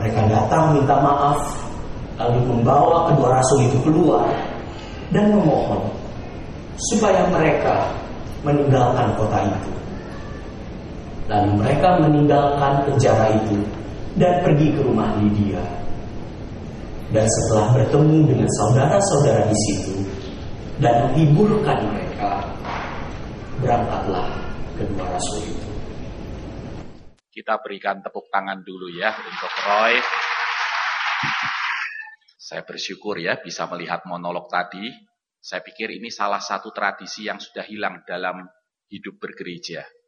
Mereka 0.00 0.20
datang 0.32 0.72
minta 0.80 0.96
maaf, 1.04 1.40
lalu 2.16 2.40
membawa 2.48 3.12
kedua 3.12 3.28
rasul 3.36 3.68
itu 3.68 3.76
keluar 3.84 4.24
dan 5.12 5.28
memohon 5.36 5.84
supaya 6.92 7.28
mereka 7.28 7.92
meninggalkan 8.40 9.12
kota 9.20 9.44
itu. 9.44 9.70
Lalu 11.30 11.62
mereka 11.62 11.94
meninggalkan 12.02 12.90
penjara 12.90 13.30
itu 13.38 13.62
dan 14.18 14.42
pergi 14.42 14.74
ke 14.74 14.82
rumah 14.82 15.14
Lydia. 15.22 15.62
Dan 17.14 17.22
setelah 17.22 17.70
bertemu 17.70 18.18
dengan 18.26 18.50
saudara-saudara 18.50 19.46
di 19.46 19.58
situ 19.66 19.94
dan 20.82 21.06
menghiburkan 21.06 21.86
mereka, 21.86 22.42
berangkatlah 23.62 24.26
kedua 24.74 25.06
rasul 25.06 25.46
itu. 25.46 25.70
Kita 27.30 27.62
berikan 27.62 28.02
tepuk 28.02 28.26
tangan 28.26 28.66
dulu 28.66 28.90
ya 28.90 29.14
untuk 29.14 29.52
Roy. 29.70 29.94
Saya 32.34 32.66
bersyukur 32.66 33.22
ya 33.22 33.38
bisa 33.38 33.70
melihat 33.70 34.02
monolog 34.10 34.50
tadi. 34.50 34.90
Saya 35.38 35.62
pikir 35.62 35.94
ini 35.94 36.10
salah 36.10 36.42
satu 36.42 36.74
tradisi 36.74 37.30
yang 37.30 37.38
sudah 37.38 37.62
hilang 37.70 38.02
dalam 38.02 38.42
hidup 38.90 39.22
bergereja. 39.22 39.99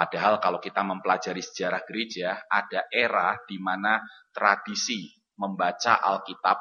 Padahal 0.00 0.40
kalau 0.40 0.56
kita 0.56 0.80
mempelajari 0.80 1.44
sejarah 1.44 1.84
gereja, 1.84 2.48
ada 2.48 2.88
era 2.88 3.36
di 3.44 3.60
mana 3.60 4.00
tradisi 4.32 5.12
membaca 5.36 6.00
Alkitab 6.00 6.56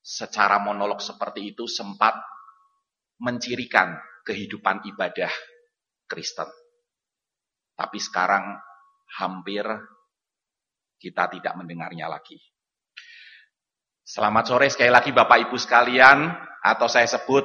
secara 0.00 0.56
monolog 0.56 1.04
seperti 1.04 1.52
itu 1.52 1.68
sempat 1.68 2.16
mencirikan 3.20 4.00
kehidupan 4.24 4.80
ibadah 4.88 5.28
Kristen. 6.08 6.48
Tapi 7.76 8.00
sekarang 8.00 8.56
hampir 9.20 9.68
kita 10.96 11.28
tidak 11.28 11.52
mendengarnya 11.52 12.08
lagi. 12.08 12.40
Selamat 14.08 14.48
sore 14.48 14.72
sekali 14.72 14.88
lagi 14.88 15.12
Bapak 15.12 15.36
Ibu 15.44 15.56
sekalian, 15.60 16.32
atau 16.64 16.88
saya 16.88 17.04
sebut 17.04 17.44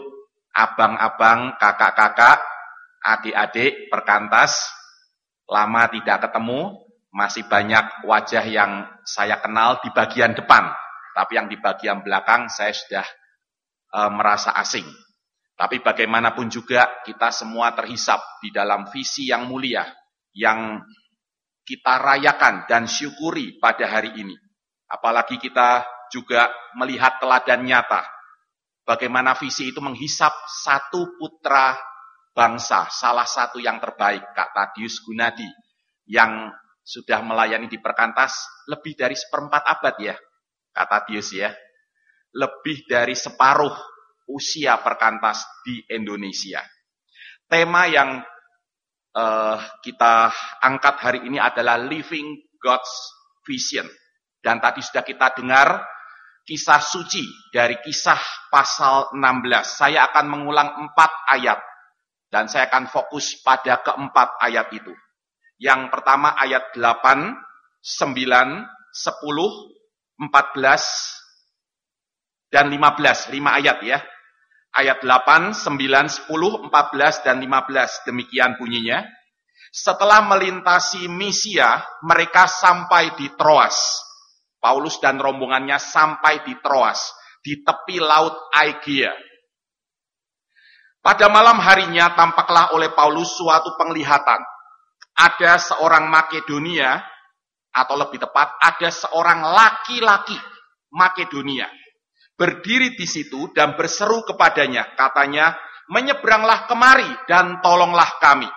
abang-abang, 0.55 1.59
kakak-kakak, 1.59 2.39
adik-adik, 3.03 3.91
perkantas, 3.91 4.79
lama 5.49 5.89
tidak 5.91 6.29
ketemu, 6.29 6.83
masih 7.13 7.45
banyak 7.45 8.05
wajah 8.07 8.45
yang 8.47 8.89
saya 9.05 9.37
kenal 9.39 9.79
di 9.83 9.89
bagian 9.93 10.33
depan, 10.33 10.71
tapi 11.13 11.37
yang 11.37 11.47
di 11.51 11.57
bagian 11.59 12.01
belakang 12.01 12.49
saya 12.49 12.73
sudah 12.73 13.05
e, 13.93 13.99
merasa 14.09 14.55
asing. 14.57 14.85
Tapi 15.53 15.85
bagaimanapun 15.85 16.49
juga 16.49 17.03
kita 17.05 17.29
semua 17.29 17.71
terhisap 17.77 18.19
di 18.41 18.49
dalam 18.49 18.89
visi 18.89 19.29
yang 19.29 19.45
mulia 19.45 19.85
yang 20.33 20.81
kita 21.61 22.01
rayakan 22.01 22.65
dan 22.65 22.89
syukuri 22.89 23.61
pada 23.61 23.85
hari 23.85 24.17
ini. 24.17 24.33
Apalagi 24.89 25.37
kita 25.37 25.85
juga 26.09 26.49
melihat 26.73 27.21
teladan 27.21 27.61
nyata 27.61 28.01
Bagaimana 28.83 29.31
visi 29.39 29.71
itu 29.71 29.79
menghisap 29.79 30.35
satu 30.43 31.15
putra 31.15 31.71
bangsa, 32.33 32.89
salah 32.89 33.29
satu 33.29 33.61
yang 33.61 33.77
terbaik, 33.77 34.33
Kak 34.33 34.51
Tadius 34.51 34.99
Gunadi, 35.05 35.47
yang 36.09 36.49
sudah 36.83 37.23
melayani 37.23 37.71
di 37.71 37.79
perkantas 37.79 38.43
lebih 38.67 38.97
dari 38.97 39.15
seperempat 39.15 39.63
abad 39.63 39.95
ya, 40.01 40.15
Kak 40.73 40.87
Tadius 40.89 41.31
ya. 41.31 41.53
Lebih 42.33 42.89
dari 42.89 43.13
separuh 43.13 43.71
usia 44.33 44.81
perkantas 44.81 45.45
di 45.61 45.85
Indonesia. 45.93 46.65
Tema 47.45 47.85
yang 47.85 48.25
uh, 49.13 49.57
kita 49.85 50.33
angkat 50.65 50.95
hari 50.97 51.19
ini 51.29 51.37
adalah 51.37 51.77
Living 51.77 52.33
God's 52.57 52.91
Vision. 53.45 53.85
Dan 54.43 54.59
tadi 54.59 54.81
sudah 54.81 55.05
kita 55.05 55.37
dengar 55.37 55.85
kisah 56.43 56.81
suci 56.83 57.23
dari 57.53 57.79
kisah 57.79 58.19
pasal 58.51 59.15
16. 59.15 59.21
Saya 59.63 60.11
akan 60.11 60.25
mengulang 60.27 60.69
empat 60.83 61.11
ayat. 61.31 61.59
Dan 62.33 62.49
saya 62.49 62.65
akan 62.73 62.89
fokus 62.89 63.37
pada 63.45 63.85
keempat 63.85 64.41
ayat 64.41 64.73
itu. 64.73 64.89
Yang 65.61 65.93
pertama 65.93 66.33
ayat 66.33 66.73
8, 66.73 66.81
9, 66.81 67.37
10, 67.85 68.65
14, 70.17 72.49
dan 72.49 72.73
15. 72.73 73.29
5 73.29 73.61
ayat 73.61 73.77
ya 73.85 74.01
ayat 74.73 75.05
8, 75.05 75.53
9, 75.53 76.25
10, 76.25 76.69
14, 76.69 77.25
dan 77.25 77.37
15. 77.37 78.09
Demikian 78.09 78.57
bunyinya. 78.57 79.05
Setelah 79.73 80.21
melintasi 80.25 81.09
Misia, 81.09 81.81
mereka 82.05 82.45
sampai 82.45 83.17
di 83.17 83.33
Troas. 83.33 83.97
Paulus 84.61 85.01
dan 85.01 85.17
rombongannya 85.17 85.81
sampai 85.81 86.45
di 86.45 86.53
Troas, 86.61 87.09
di 87.41 87.65
tepi 87.65 87.97
laut 87.97 88.37
Aegea. 88.53 89.32
Pada 91.03 91.27
malam 91.27 91.59
harinya 91.59 92.15
tampaklah 92.15 92.71
oleh 92.71 92.95
Paulus 92.95 93.35
suatu 93.35 93.75
penglihatan. 93.75 94.39
Ada 95.13 95.59
seorang 95.59 96.07
Makedonia, 96.07 97.03
atau 97.75 97.99
lebih 97.99 98.23
tepat, 98.23 98.55
ada 98.63 98.89
seorang 98.89 99.43
laki-laki 99.43 100.39
Makedonia 100.95 101.67
berdiri 102.33 102.97
di 102.97 103.05
situ 103.05 103.53
dan 103.53 103.77
berseru 103.77 104.25
kepadanya, 104.25 104.97
katanya, 104.97 105.53
menyeberanglah 105.89 106.65
kemari 106.65 107.09
dan 107.29 107.61
tolonglah 107.61 108.09
kami. 108.17 108.49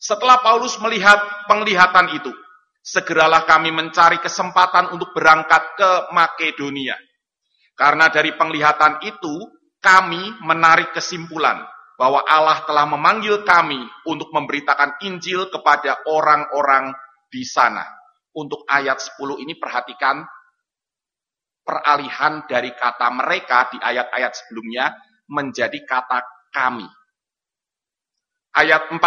Setelah 0.00 0.40
Paulus 0.40 0.80
melihat 0.80 1.20
penglihatan 1.44 2.16
itu, 2.16 2.32
segeralah 2.80 3.44
kami 3.44 3.68
mencari 3.72 4.16
kesempatan 4.22 4.96
untuk 4.96 5.12
berangkat 5.12 5.76
ke 5.76 5.90
Makedonia. 6.16 6.96
Karena 7.76 8.08
dari 8.12 8.32
penglihatan 8.36 9.00
itu, 9.04 9.34
kami 9.80 10.36
menarik 10.44 10.92
kesimpulan 10.92 11.64
bahwa 12.00 12.24
Allah 12.24 12.64
telah 12.64 12.88
memanggil 12.88 13.44
kami 13.44 13.80
untuk 14.08 14.32
memberitakan 14.32 15.00
Injil 15.04 15.52
kepada 15.52 16.00
orang-orang 16.08 16.96
di 17.28 17.44
sana. 17.44 17.84
Untuk 18.30 18.62
ayat 18.64 18.96
10 18.96 19.42
ini 19.42 19.58
perhatikan 19.58 20.22
peralihan 21.60 22.46
dari 22.48 22.72
kata 22.72 23.10
mereka 23.12 23.68
di 23.74 23.78
ayat-ayat 23.82 24.32
sebelumnya 24.32 24.96
menjadi 25.28 25.76
kata 25.84 26.24
kami. 26.54 26.88
Ayat 28.56 28.88
14. 28.88 29.00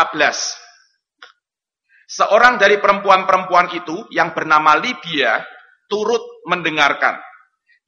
Seorang 2.13 2.61
dari 2.61 2.77
perempuan-perempuan 2.77 3.73
itu 3.73 4.05
yang 4.13 4.37
bernama 4.37 4.77
Libya 4.77 5.41
turut 5.89 6.21
mendengarkan. 6.45 7.17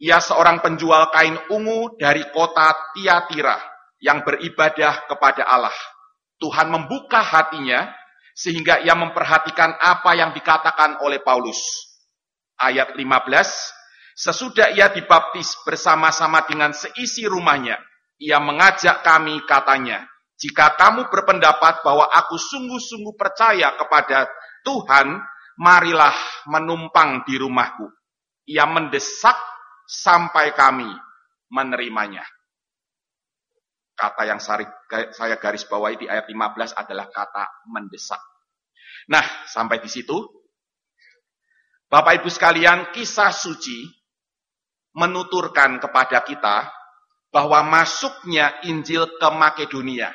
Ia 0.01 0.19
seorang 0.19 0.59
penjual 0.59 1.07
kain 1.11 1.39
ungu 1.47 1.95
dari 1.95 2.27
kota 2.35 2.75
Tiatira 2.91 3.55
yang 4.03 4.27
beribadah 4.27 5.07
kepada 5.07 5.47
Allah. 5.47 5.75
Tuhan 6.35 6.67
membuka 6.67 7.23
hatinya 7.23 7.87
sehingga 8.35 8.83
ia 8.83 8.91
memperhatikan 8.91 9.79
apa 9.79 10.11
yang 10.19 10.35
dikatakan 10.35 10.99
oleh 10.99 11.23
Paulus. 11.23 11.63
Ayat 12.59 12.95
15, 12.95 13.07
Sesudah 14.15 14.71
ia 14.71 14.87
dibaptis 14.91 15.59
bersama-sama 15.67 16.47
dengan 16.47 16.71
seisi 16.71 17.27
rumahnya, 17.27 17.75
ia 18.15 18.39
mengajak 18.39 19.03
kami 19.03 19.43
katanya, 19.43 20.07
jika 20.39 20.75
kamu 20.75 21.11
berpendapat 21.11 21.83
bahwa 21.83 22.07
aku 22.11 22.39
sungguh-sungguh 22.39 23.15
percaya 23.19 23.75
kepada 23.75 24.27
Tuhan, 24.63 25.19
marilah 25.59 26.15
menumpang 26.47 27.27
di 27.27 27.35
rumahku. 27.39 27.87
Ia 28.47 28.67
mendesak 28.67 29.35
sampai 29.87 30.53
kami 30.57 30.89
menerimanya. 31.49 32.25
Kata 33.95 34.27
yang 34.27 34.43
saya 34.43 35.35
garis 35.39 35.63
bawahi 35.71 35.95
di 35.95 36.05
ayat 36.11 36.27
15 36.27 36.75
adalah 36.75 37.07
kata 37.07 37.47
mendesak. 37.71 38.19
Nah, 39.07 39.23
sampai 39.47 39.79
di 39.79 39.87
situ, 39.87 40.19
Bapak 41.87 42.19
Ibu 42.19 42.27
sekalian, 42.27 42.91
kisah 42.91 43.31
suci 43.31 43.87
menuturkan 44.99 45.79
kepada 45.79 46.27
kita 46.27 46.67
bahwa 47.31 47.63
masuknya 47.63 48.59
Injil 48.67 49.15
ke 49.15 49.29
Makedonia, 49.31 50.11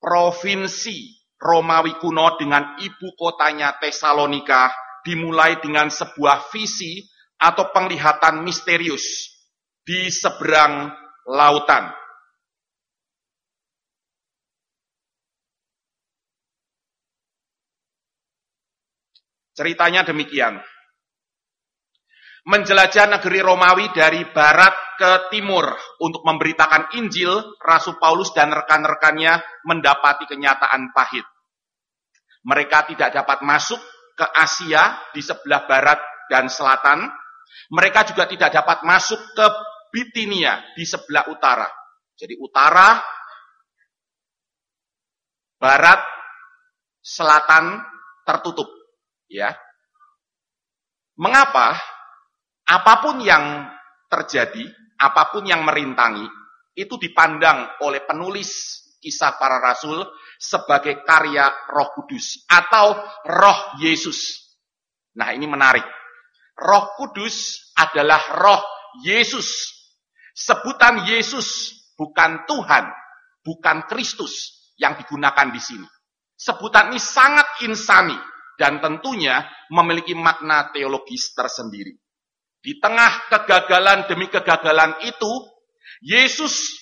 provinsi 0.00 1.20
Romawi 1.42 1.98
kuno 1.98 2.38
dengan 2.38 2.78
ibu 2.78 3.18
kotanya 3.18 3.74
Tesalonika 3.82 4.70
dimulai 5.02 5.58
dengan 5.58 5.90
sebuah 5.90 6.48
visi 6.54 7.02
atau 7.42 7.74
penglihatan 7.74 8.46
misterius 8.46 9.34
di 9.82 10.06
seberang 10.06 10.94
lautan. 11.26 11.90
Ceritanya 19.52 20.06
demikian 20.06 20.62
menjelajah 22.42 23.06
negeri 23.18 23.38
Romawi 23.38 23.94
dari 23.94 24.26
barat 24.26 24.74
ke 24.98 25.30
timur 25.30 25.66
untuk 26.02 26.26
memberitakan 26.26 26.94
Injil, 26.98 27.58
Rasul 27.62 27.98
Paulus 28.02 28.34
dan 28.34 28.50
rekan-rekannya 28.50 29.38
mendapati 29.66 30.26
kenyataan 30.26 30.90
pahit. 30.90 31.26
Mereka 32.42 32.90
tidak 32.94 33.14
dapat 33.14 33.46
masuk 33.46 33.78
ke 34.18 34.26
Asia 34.26 34.98
di 35.14 35.22
sebelah 35.22 35.62
barat 35.70 35.98
dan 36.26 36.50
selatan. 36.50 37.06
Mereka 37.72 38.12
juga 38.12 38.28
tidak 38.28 38.50
dapat 38.52 38.84
masuk 38.84 39.20
ke 39.32 39.46
Bitinia 39.92 40.60
di 40.72 40.88
sebelah 40.88 41.28
utara. 41.28 41.68
Jadi 42.16 42.36
utara, 42.40 42.96
barat, 45.60 46.00
selatan 47.04 47.82
tertutup, 48.24 48.72
ya. 49.28 49.52
Mengapa? 51.20 51.76
apa 52.72 52.92
pun 53.04 53.20
yang 53.20 53.68
terjadi, 54.08 54.64
apa 54.96 55.28
pun 55.28 55.44
yang 55.44 55.60
merintangi, 55.60 56.24
itu 56.72 56.96
dipandang 56.96 57.76
oleh 57.84 58.00
penulis 58.08 58.80
kisah 59.02 59.36
para 59.36 59.60
rasul 59.60 60.00
sebagai 60.40 61.04
karya 61.04 61.50
roh 61.68 61.92
kudus 61.92 62.46
atau 62.48 62.96
roh 63.28 63.58
Yesus. 63.82 64.40
Nah 65.18 65.34
ini 65.36 65.44
menarik. 65.44 65.84
Roh 66.56 66.94
kudus 66.98 67.70
adalah 67.76 68.20
roh 68.38 68.62
Yesus. 69.02 69.72
Sebutan 70.32 71.04
Yesus 71.08 71.72
bukan 71.96 72.44
Tuhan, 72.48 72.84
bukan 73.44 73.84
Kristus 73.88 74.72
yang 74.80 74.96
digunakan 74.96 75.48
di 75.52 75.60
sini. 75.60 75.88
Sebutan 76.36 76.90
ini 76.90 76.98
sangat 76.98 77.62
insani 77.62 78.16
dan 78.58 78.82
tentunya 78.82 79.44
memiliki 79.70 80.16
makna 80.16 80.74
teologis 80.74 81.30
tersendiri. 81.36 81.94
Di 82.62 82.78
tengah 82.78 83.26
kegagalan 83.30 84.06
demi 84.06 84.30
kegagalan 84.30 85.02
itu, 85.02 85.30
Yesus, 86.02 86.78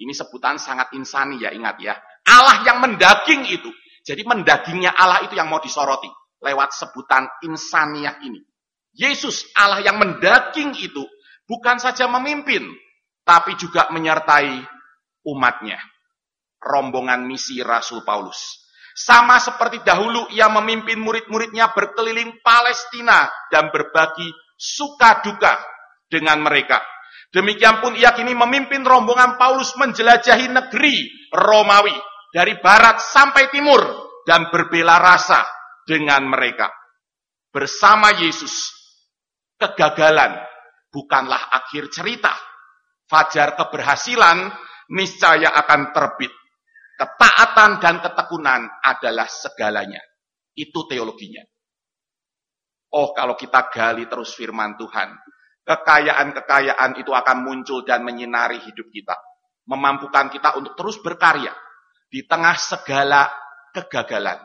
ini 0.00 0.12
sebutan 0.12 0.60
sangat 0.60 0.92
insani 0.92 1.40
ya, 1.40 1.52
ingat 1.52 1.76
ya. 1.80 1.96
Allah 2.28 2.64
yang 2.64 2.78
mendaging 2.84 3.48
itu. 3.48 3.72
Jadi 4.04 4.24
mendagingnya 4.24 4.96
Allah 4.96 5.24
itu 5.24 5.36
yang 5.36 5.48
mau 5.52 5.60
disoroti. 5.60 6.08
Lewat 6.38 6.70
sebutan 6.72 7.28
insaniah 7.44 8.20
ini. 8.24 8.40
Yesus, 8.98 9.46
Allah 9.54 9.78
yang 9.78 10.02
mendaging 10.02 10.74
itu, 10.82 11.06
bukan 11.46 11.78
saja 11.78 12.10
memimpin, 12.10 12.66
tapi 13.22 13.54
juga 13.54 13.86
menyertai 13.94 14.58
umatnya. 15.22 15.78
Rombongan 16.58 17.22
misi 17.22 17.62
Rasul 17.62 18.02
Paulus. 18.02 18.66
Sama 18.98 19.38
seperti 19.38 19.78
dahulu 19.86 20.26
ia 20.34 20.50
memimpin 20.50 20.98
murid-muridnya 20.98 21.70
berkeliling 21.70 22.42
Palestina 22.42 23.30
dan 23.46 23.70
berbagi 23.70 24.26
suka 24.58 25.22
duka 25.22 25.54
dengan 26.10 26.42
mereka. 26.42 26.82
Demikian 27.30 27.78
pun 27.78 27.94
ia 27.94 28.10
kini 28.10 28.34
memimpin 28.34 28.82
rombongan 28.82 29.38
Paulus 29.38 29.78
menjelajahi 29.78 30.50
negeri 30.50 31.06
Romawi 31.30 31.94
dari 32.34 32.58
barat 32.58 32.98
sampai 32.98 33.52
timur 33.54 33.78
dan 34.26 34.50
berbela 34.50 34.98
rasa 34.98 35.46
dengan 35.86 36.26
mereka. 36.26 36.66
Bersama 37.54 38.10
Yesus, 38.18 38.77
kegagalan 39.58 40.38
bukanlah 40.88 41.52
akhir 41.52 41.90
cerita. 41.92 42.32
fajar 43.08 43.56
keberhasilan 43.56 44.52
niscaya 44.92 45.48
akan 45.56 45.96
terbit. 45.96 46.28
Ketaatan 46.98 47.80
dan 47.80 48.04
ketekunan 48.04 48.68
adalah 48.84 49.24
segalanya. 49.24 50.02
Itu 50.52 50.84
teologinya. 50.84 51.40
Oh, 52.92 53.16
kalau 53.16 53.32
kita 53.32 53.72
gali 53.72 54.04
terus 54.04 54.36
firman 54.36 54.76
Tuhan, 54.76 55.08
kekayaan-kekayaan 55.64 57.00
itu 57.00 57.12
akan 57.12 57.38
muncul 57.44 57.80
dan 57.84 58.04
menyinari 58.04 58.60
hidup 58.60 58.92
kita. 58.92 59.16
Memampukan 59.68 60.28
kita 60.28 60.56
untuk 60.60 60.76
terus 60.76 61.00
berkarya 61.00 61.52
di 62.08 62.24
tengah 62.24 62.56
segala 62.56 63.28
kegagalan. 63.72 64.40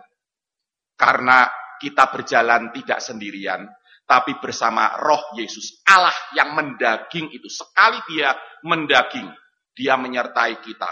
Karena 0.95 1.47
kita 1.79 2.11
berjalan 2.11 2.75
tidak 2.75 2.99
sendirian, 2.99 3.63
tapi 4.03 4.37
bersama 4.39 4.99
roh 4.99 5.33
Yesus. 5.35 5.81
Allah 5.87 6.13
yang 6.35 6.53
mendaging 6.53 7.31
itu. 7.31 7.47
Sekali 7.47 7.99
dia 8.11 8.35
mendaging, 8.67 9.27
dia 9.73 9.95
menyertai 9.95 10.59
kita 10.59 10.91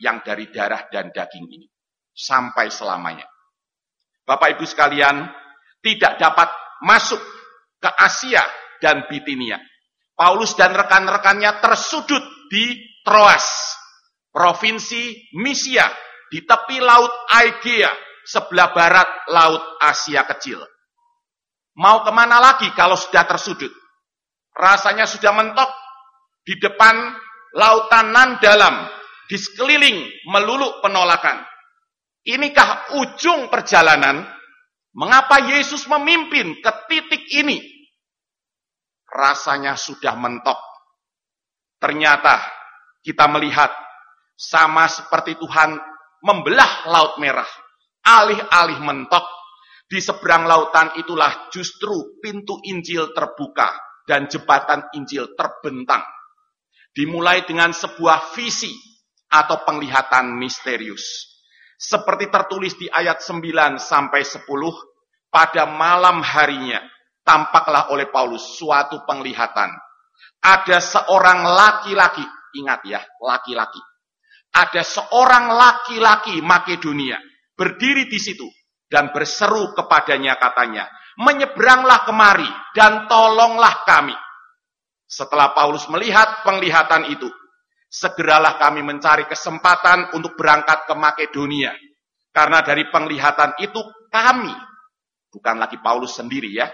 yang 0.00 0.20
dari 0.20 0.52
darah 0.52 0.88
dan 0.92 1.10
daging 1.10 1.46
ini. 1.48 1.66
Sampai 2.16 2.72
selamanya. 2.72 3.28
Bapak 4.24 4.56
Ibu 4.56 4.64
sekalian, 4.64 5.28
tidak 5.84 6.16
dapat 6.18 6.48
masuk 6.82 7.20
ke 7.78 7.90
Asia 7.92 8.42
dan 8.80 9.04
Bitinia. 9.06 9.60
Paulus 10.16 10.56
dan 10.56 10.72
rekan-rekannya 10.72 11.60
tersudut 11.60 12.24
di 12.48 12.80
Troas, 13.04 13.76
provinsi 14.32 15.30
Misia, 15.36 15.86
di 16.32 16.42
tepi 16.42 16.80
laut 16.80 17.12
Aegea, 17.30 17.92
sebelah 18.24 18.72
barat 18.72 19.08
laut 19.30 19.78
Asia 19.78 20.24
kecil. 20.26 20.58
Mau 21.76 22.00
ke 22.00 22.12
mana 22.12 22.40
lagi 22.40 22.72
kalau 22.72 22.96
sudah 22.96 23.28
tersudut? 23.28 23.68
Rasanya 24.56 25.04
sudah 25.04 25.36
mentok 25.36 25.68
di 26.40 26.56
depan 26.56 26.96
lautan 27.52 28.16
nan 28.16 28.40
dalam, 28.40 28.88
di 29.28 29.36
sekeliling 29.36 30.24
melulu 30.32 30.80
penolakan. 30.80 31.44
Inikah 32.24 32.96
ujung 32.96 33.52
perjalanan? 33.52 34.24
Mengapa 34.96 35.44
Yesus 35.44 35.84
memimpin 35.92 36.56
ke 36.64 36.72
titik 36.88 37.28
ini? 37.36 37.60
Rasanya 39.04 39.76
sudah 39.76 40.16
mentok. 40.16 40.56
Ternyata 41.76 42.40
kita 43.04 43.28
melihat 43.28 43.68
sama 44.32 44.88
seperti 44.88 45.36
Tuhan 45.36 45.76
membelah 46.24 46.88
laut 46.88 47.20
merah. 47.20 47.46
Alih-alih 48.00 48.80
mentok, 48.80 49.35
di 49.86 50.02
seberang 50.02 50.50
lautan 50.50 50.98
itulah 50.98 51.46
justru 51.54 52.18
pintu 52.18 52.58
Injil 52.66 53.14
terbuka 53.14 53.70
dan 54.02 54.26
jembatan 54.26 54.90
Injil 54.98 55.38
terbentang. 55.38 56.02
Dimulai 56.90 57.46
dengan 57.46 57.70
sebuah 57.70 58.34
visi 58.34 58.74
atau 59.30 59.62
penglihatan 59.62 60.34
misterius. 60.34 61.38
Seperti 61.78 62.32
tertulis 62.32 62.74
di 62.74 62.90
ayat 62.90 63.22
9 63.22 63.78
sampai 63.78 64.26
10, 64.26 64.42
pada 65.30 65.68
malam 65.68 66.24
harinya 66.24 66.80
tampaklah 67.22 67.92
oleh 67.94 68.08
Paulus 68.10 68.58
suatu 68.58 69.06
penglihatan. 69.06 69.70
Ada 70.40 70.82
seorang 70.82 71.46
laki-laki, 71.46 72.24
ingat 72.58 72.80
ya, 72.88 73.02
laki-laki. 73.22 73.82
Ada 74.56 74.82
seorang 74.82 75.52
laki-laki 75.52 76.40
Makedonia 76.40 77.20
berdiri 77.54 78.08
di 78.08 78.16
situ 78.16 78.48
dan 78.86 79.10
berseru 79.10 79.74
kepadanya 79.74 80.38
katanya, 80.38 80.86
menyeberanglah 81.18 82.06
kemari 82.06 82.48
dan 82.74 83.10
tolonglah 83.10 83.82
kami. 83.86 84.14
Setelah 85.06 85.54
Paulus 85.54 85.86
melihat 85.90 86.42
penglihatan 86.42 87.10
itu, 87.10 87.30
segeralah 87.86 88.58
kami 88.58 88.82
mencari 88.82 89.24
kesempatan 89.30 90.14
untuk 90.18 90.34
berangkat 90.34 90.86
ke 90.86 90.94
Makedonia. 90.94 91.72
Karena 92.34 92.60
dari 92.60 92.84
penglihatan 92.90 93.56
itu 93.62 93.80
kami, 94.12 94.52
bukan 95.30 95.56
lagi 95.56 95.80
Paulus 95.80 96.18
sendiri 96.18 96.52
ya, 96.52 96.68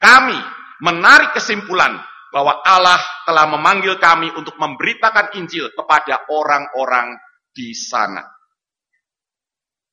kami 0.00 0.36
menarik 0.82 1.36
kesimpulan 1.36 2.02
bahwa 2.34 2.66
Allah 2.66 2.98
telah 3.22 3.46
memanggil 3.46 3.94
kami 4.02 4.34
untuk 4.34 4.58
memberitakan 4.58 5.38
Injil 5.38 5.70
kepada 5.70 6.26
orang-orang 6.34 7.14
di 7.54 7.70
sana. 7.70 8.26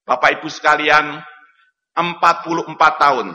Bapak 0.02 0.42
Ibu 0.42 0.50
sekalian, 0.50 1.22
44 2.02 2.78
tahun 2.78 3.28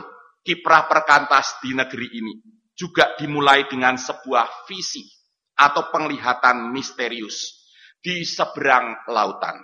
kiprah 0.43 0.87
perkantas 0.87 1.59
di 1.59 1.75
negeri 1.75 2.07
ini 2.11 2.33
juga 2.77 3.17
dimulai 3.17 3.65
dengan 3.65 3.97
sebuah 3.97 4.69
visi 4.69 5.01
atau 5.57 5.89
penglihatan 5.89 6.69
misterius 6.69 7.67
di 7.97 8.21
seberang 8.21 9.09
lautan. 9.09 9.57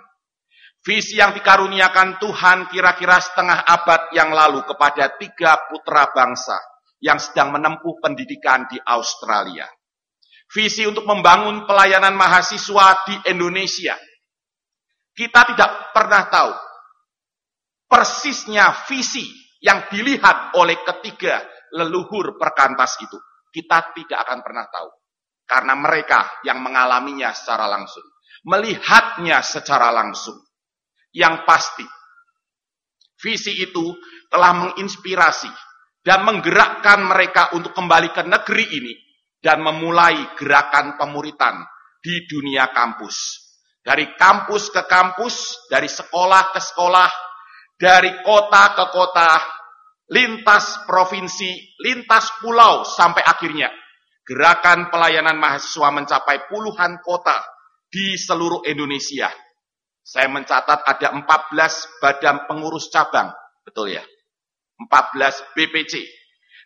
Visi 0.84 1.16
yang 1.16 1.32
dikaruniakan 1.32 2.20
Tuhan 2.20 2.68
kira-kira 2.68 3.16
setengah 3.16 3.64
abad 3.64 4.12
yang 4.12 4.34
lalu 4.34 4.60
kepada 4.68 5.16
tiga 5.16 5.56
putra 5.70 6.12
bangsa 6.12 6.60
yang 7.00 7.16
sedang 7.16 7.56
menempuh 7.56 8.04
pendidikan 8.04 8.68
di 8.68 8.76
Australia. 8.84 9.64
Visi 10.52 10.84
untuk 10.84 11.08
membangun 11.08 11.64
pelayanan 11.64 12.12
mahasiswa 12.12 13.00
di 13.08 13.16
Indonesia. 13.32 13.96
Kita 15.14 15.40
tidak 15.54 15.94
pernah 15.96 16.28
tahu 16.28 16.52
persisnya 17.86 18.84
visi 18.88 19.28
yang 19.64 19.88
dilihat 19.88 20.56
oleh 20.60 20.80
ketiga 20.84 21.40
leluhur 21.74 22.36
perkantas 22.36 23.00
itu. 23.00 23.16
Kita 23.50 23.94
tidak 23.94 24.18
akan 24.26 24.38
pernah 24.42 24.66
tahu. 24.66 24.90
Karena 25.44 25.74
mereka 25.76 26.42
yang 26.42 26.58
mengalaminya 26.64 27.30
secara 27.30 27.70
langsung. 27.70 28.04
Melihatnya 28.44 29.40
secara 29.40 29.94
langsung. 29.94 30.36
Yang 31.14 31.46
pasti, 31.46 31.86
visi 33.22 33.62
itu 33.62 33.94
telah 34.26 34.50
menginspirasi 34.66 35.52
dan 36.02 36.26
menggerakkan 36.26 37.06
mereka 37.06 37.54
untuk 37.54 37.70
kembali 37.70 38.10
ke 38.10 38.26
negeri 38.26 38.66
ini 38.74 38.94
dan 39.38 39.62
memulai 39.62 40.34
gerakan 40.34 40.98
pemuritan 40.98 41.62
di 42.02 42.26
dunia 42.28 42.68
kampus. 42.74 43.46
Dari 43.84 44.16
kampus 44.16 44.72
ke 44.72 44.82
kampus, 44.88 45.68
dari 45.70 45.86
sekolah 45.86 46.52
ke 46.52 46.60
sekolah, 46.60 47.08
dari 47.74 48.10
kota 48.22 48.74
ke 48.74 48.84
kota, 48.94 49.30
lintas 50.10 50.86
provinsi, 50.86 51.78
lintas 51.82 52.30
pulau, 52.40 52.86
sampai 52.86 53.22
akhirnya 53.26 53.70
Gerakan 54.24 54.88
pelayanan 54.88 55.36
mahasiswa 55.36 55.92
mencapai 55.92 56.48
puluhan 56.48 57.04
kota 57.04 57.36
di 57.92 58.16
seluruh 58.16 58.64
Indonesia. 58.64 59.28
Saya 60.00 60.32
mencatat 60.32 60.80
ada 60.80 61.12
14 61.12 62.00
badan 62.00 62.48
pengurus 62.48 62.88
cabang, 62.88 63.28
betul 63.60 63.92
ya? 63.92 64.00
14 64.80 65.52
BPC, 65.52 66.08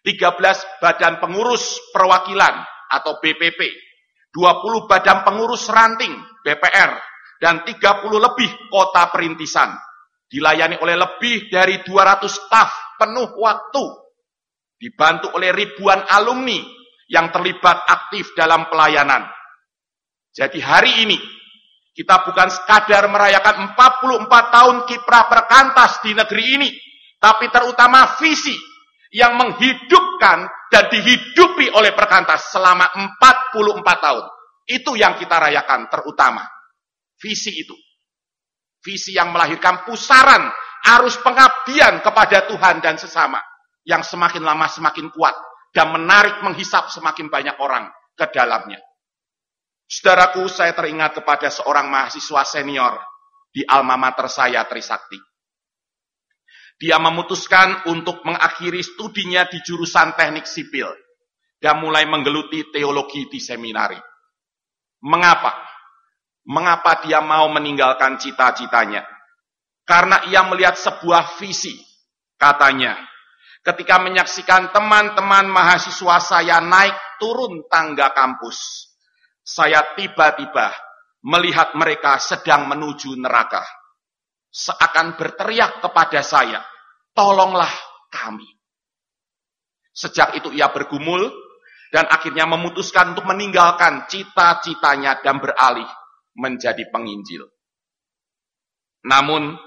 13 0.07 0.79
badan 0.79 1.19
pengurus 1.19 1.83
perwakilan 1.91 2.63
atau 2.95 3.19
BPP, 3.19 3.59
20 4.31 4.87
badan 4.87 5.27
pengurus 5.27 5.67
ranting 5.67 6.15
BPR, 6.47 6.95
dan 7.43 7.67
30 7.67 7.75
lebih 8.23 8.51
kota 8.71 9.11
perintisan. 9.11 9.75
Dilayani 10.29 10.77
oleh 10.85 10.97
lebih 11.01 11.49
dari 11.49 11.81
200 11.81 12.29
staf 12.29 13.01
penuh 13.01 13.33
waktu. 13.41 13.85
Dibantu 14.77 15.33
oleh 15.35 15.51
ribuan 15.57 16.05
alumni 16.05 16.61
yang 17.09 17.33
terlibat 17.33 17.89
aktif 17.89 18.37
dalam 18.37 18.69
pelayanan. 18.69 19.25
Jadi 20.31 20.61
hari 20.61 21.09
ini 21.09 21.19
kita 21.97 22.23
bukan 22.23 22.47
sekadar 22.53 23.09
merayakan 23.11 23.75
44 23.75 24.29
tahun 24.29 24.77
kiprah 24.87 25.25
perkantas 25.27 25.99
di 26.05 26.15
negeri 26.15 26.45
ini, 26.61 26.71
tapi 27.19 27.51
terutama 27.51 28.07
visi 28.21 28.55
yang 29.11 29.35
menghidupkan 29.35 30.47
dan 30.69 30.85
dihidupi 30.93 31.73
oleh 31.73 31.97
perkantas 31.97 32.53
selama 32.53 32.87
44 33.19 34.05
tahun. 34.05 34.25
Itu 34.69 34.95
yang 34.95 35.17
kita 35.17 35.41
rayakan 35.41 35.89
terutama. 35.89 36.45
Visi 37.17 37.57
itu. 37.57 37.75
Visi 38.89 39.13
yang 39.13 39.37
melahirkan 39.37 39.85
pusaran 39.85 40.49
arus 40.97 41.21
pengabdian 41.21 42.01
kepada 42.01 42.49
Tuhan 42.49 42.81
dan 42.81 42.97
sesama. 42.97 43.37
Yang 43.85 44.17
semakin 44.17 44.41
lama 44.41 44.65
semakin 44.65 45.13
kuat 45.13 45.37
dan 45.77 45.93
menarik 45.93 46.41
menghisap 46.41 46.89
semakin 46.89 47.29
banyak 47.29 47.57
orang 47.61 47.93
ke 48.17 48.25
dalamnya. 48.33 48.81
Saudaraku, 49.85 50.49
saya 50.49 50.73
teringat 50.73 51.21
kepada 51.21 51.53
seorang 51.53 51.89
mahasiswa 51.89 52.45
senior 52.45 52.97
di 53.53 53.65
alma 53.65 53.97
mater 54.01 54.29
saya 54.29 54.65
Trisakti. 54.65 55.21
Dia 56.79 56.97
memutuskan 56.97 57.89
untuk 57.93 58.25
mengakhiri 58.25 58.81
studinya 58.81 59.45
di 59.49 59.61
jurusan 59.65 60.17
teknik 60.17 60.49
sipil 60.49 60.89
dan 61.59 61.83
mulai 61.83 62.07
menggeluti 62.07 62.71
teologi 62.71 63.27
di 63.27 63.41
seminari. 63.43 63.99
Mengapa? 65.05 65.68
Mengapa 66.49 67.05
dia 67.05 67.21
mau 67.21 67.45
meninggalkan 67.53 68.17
cita-citanya? 68.17 69.05
Karena 69.85 70.25
ia 70.33 70.41
melihat 70.49 70.81
sebuah 70.81 71.37
visi. 71.37 71.77
Katanya, 72.41 72.97
ketika 73.61 74.01
menyaksikan 74.01 74.73
teman-teman 74.73 75.45
mahasiswa 75.53 76.17
saya 76.25 76.65
naik 76.65 76.97
turun 77.21 77.69
tangga 77.69 78.17
kampus. 78.17 78.89
saya 79.49 79.97
tiba-tiba 79.97 80.77
melihat 81.25 81.73
mereka 81.73 82.21
sedang 82.21 82.69
menuju 82.69 83.17
neraka. 83.17 83.65
Seakan 84.53 85.17
berteriak 85.17 85.81
kepada 85.81 86.21
saya, 86.21 86.61
tolonglah 87.17 87.73
kami. 88.13 88.45
Sejak 89.89 90.37
itu 90.37 90.53
ia 90.53 90.69
bergumul 90.69 91.33
dan 91.89 92.05
akhirnya 92.13 92.45
memutuskan 92.45 93.17
untuk 93.17 93.25
meninggalkan 93.25 94.05
cita-citanya 94.05 95.25
dan 95.25 95.41
beralih 95.41 95.89
menjadi 96.39 96.87
penginjil. 96.95 97.43
Namun, 99.03 99.59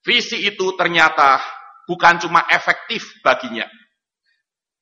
visi 0.00 0.40
itu 0.40 0.72
ternyata 0.74 1.38
bukan 1.84 2.24
cuma 2.24 2.48
efektif 2.48 3.20
baginya. 3.20 3.68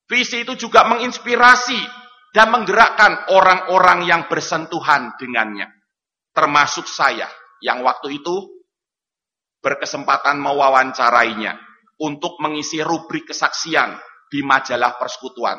Visi 0.07 0.47
itu 0.47 0.55
juga 0.55 0.87
menginspirasi 0.87 1.81
dan 2.31 2.55
menggerakkan 2.55 3.35
orang-orang 3.35 4.07
yang 4.07 4.31
bersentuhan 4.31 5.19
dengannya. 5.19 5.67
Termasuk 6.31 6.87
saya 6.87 7.27
yang 7.59 7.83
waktu 7.83 8.23
itu 8.23 8.63
berkesempatan 9.59 10.39
mewawancarainya 10.39 11.59
untuk 11.99 12.39
mengisi 12.39 12.79
rubrik 12.85 13.27
kesaksian 13.27 13.99
di 14.31 14.45
majalah 14.47 14.95
persekutuan. 14.95 15.59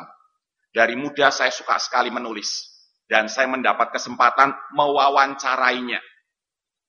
Dari 0.72 0.94
muda 0.96 1.28
saya 1.28 1.52
suka 1.52 1.76
sekali 1.76 2.08
menulis 2.08 2.67
dan 3.08 3.26
saya 3.26 3.48
mendapat 3.48 3.90
kesempatan 3.96 4.52
mewawancarainya. 4.76 5.98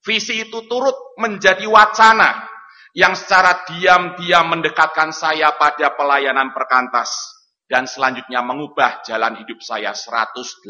Visi 0.04 0.44
itu 0.48 0.68
turut 0.68 1.16
menjadi 1.20 1.64
wacana 1.68 2.48
yang 2.96 3.16
secara 3.16 3.64
diam-diam 3.68 4.52
mendekatkan 4.52 5.16
saya 5.16 5.56
pada 5.56 5.96
pelayanan 5.96 6.52
perkantas 6.52 7.40
dan 7.70 7.88
selanjutnya 7.88 8.44
mengubah 8.44 9.06
jalan 9.08 9.40
hidup 9.40 9.64
saya 9.64 9.96
180 9.96 10.68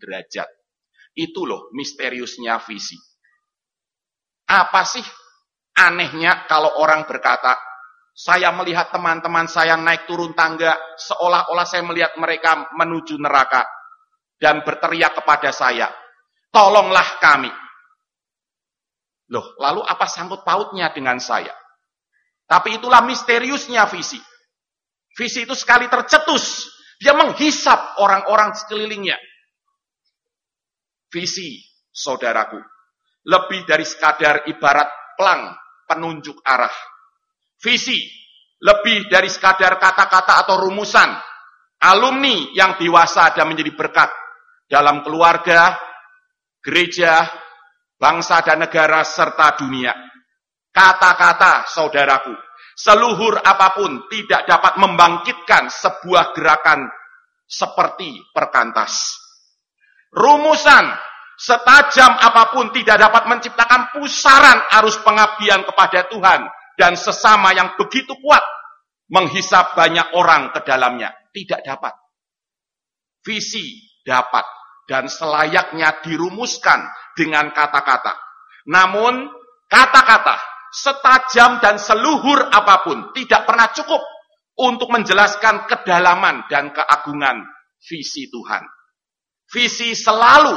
derajat. 0.00 0.48
Itu 1.14 1.46
loh 1.46 1.70
misteriusnya 1.70 2.58
visi. 2.64 2.98
Apa 4.50 4.82
sih 4.82 5.04
anehnya 5.78 6.46
kalau 6.50 6.78
orang 6.82 7.06
berkata, 7.06 7.54
saya 8.14 8.54
melihat 8.54 8.94
teman-teman 8.94 9.50
saya 9.50 9.74
naik 9.74 10.06
turun 10.06 10.38
tangga, 10.38 10.74
seolah-olah 10.94 11.66
saya 11.66 11.82
melihat 11.82 12.14
mereka 12.14 12.70
menuju 12.70 13.18
neraka, 13.18 13.66
dan 14.44 14.60
berteriak 14.60 15.16
kepada 15.16 15.48
saya, 15.56 15.88
tolonglah 16.52 17.16
kami. 17.16 17.48
Loh, 19.32 19.56
lalu 19.56 19.80
apa 19.80 20.04
sangkut 20.04 20.44
pautnya 20.44 20.92
dengan 20.92 21.16
saya? 21.16 21.56
Tapi 22.44 22.76
itulah 22.76 23.00
misteriusnya 23.08 23.88
visi. 23.88 24.20
Visi 25.16 25.48
itu 25.48 25.56
sekali 25.56 25.88
tercetus, 25.88 26.68
dia 27.00 27.16
menghisap 27.16 27.96
orang-orang 28.04 28.52
sekelilingnya. 28.52 29.16
Visi, 31.08 31.64
saudaraku, 31.88 32.60
lebih 33.24 33.64
dari 33.64 33.88
sekadar 33.88 34.44
ibarat 34.44 35.16
pelang 35.16 35.56
penunjuk 35.88 36.44
arah. 36.44 36.74
Visi, 37.64 37.96
lebih 38.60 39.08
dari 39.08 39.32
sekadar 39.32 39.80
kata-kata 39.80 40.44
atau 40.44 40.60
rumusan. 40.68 41.16
Alumni 41.80 42.52
yang 42.52 42.76
dewasa 42.76 43.32
dan 43.32 43.48
menjadi 43.48 43.72
berkat 43.72 44.23
dalam 44.64 45.04
keluarga, 45.04 45.76
gereja, 46.60 47.28
bangsa 47.94 48.40
dan 48.40 48.64
negara, 48.64 49.04
serta 49.04 49.60
dunia. 49.60 49.92
Kata-kata, 50.74 51.70
saudaraku, 51.70 52.34
seluhur 52.74 53.38
apa 53.38 53.78
pun 53.78 54.10
tidak 54.10 54.42
dapat 54.48 54.74
membangkitkan 54.82 55.70
sebuah 55.70 56.34
gerakan 56.34 56.90
seperti 57.46 58.18
perkantas. 58.34 59.14
Rumusan 60.10 60.84
setajam 61.38 62.18
apa 62.18 62.50
pun 62.50 62.74
tidak 62.74 62.98
dapat 62.98 63.26
menciptakan 63.30 63.94
pusaran 63.94 64.58
arus 64.82 64.98
pengabdian 65.02 65.62
kepada 65.66 66.10
Tuhan 66.10 66.40
dan 66.74 66.98
sesama 66.98 67.54
yang 67.54 67.78
begitu 67.78 68.14
kuat 68.18 68.42
menghisap 69.10 69.78
banyak 69.78 70.10
orang 70.14 70.50
ke 70.50 70.60
dalamnya. 70.66 71.14
Tidak 71.34 71.66
dapat. 71.66 71.94
Visi 73.26 73.93
dapat 74.04 74.44
dan 74.84 75.08
selayaknya 75.08 76.04
dirumuskan 76.04 76.84
dengan 77.16 77.50
kata-kata. 77.50 78.14
Namun 78.68 79.28
kata-kata 79.66 80.36
setajam 80.70 81.58
dan 81.64 81.80
seluhur 81.80 82.52
apa 82.52 82.84
pun 82.84 83.10
tidak 83.16 83.48
pernah 83.48 83.72
cukup 83.72 84.02
untuk 84.60 84.92
menjelaskan 84.92 85.66
kedalaman 85.66 86.46
dan 86.46 86.70
keagungan 86.70 87.42
visi 87.80 88.30
Tuhan. 88.30 88.62
Visi 89.50 89.92
selalu 89.96 90.56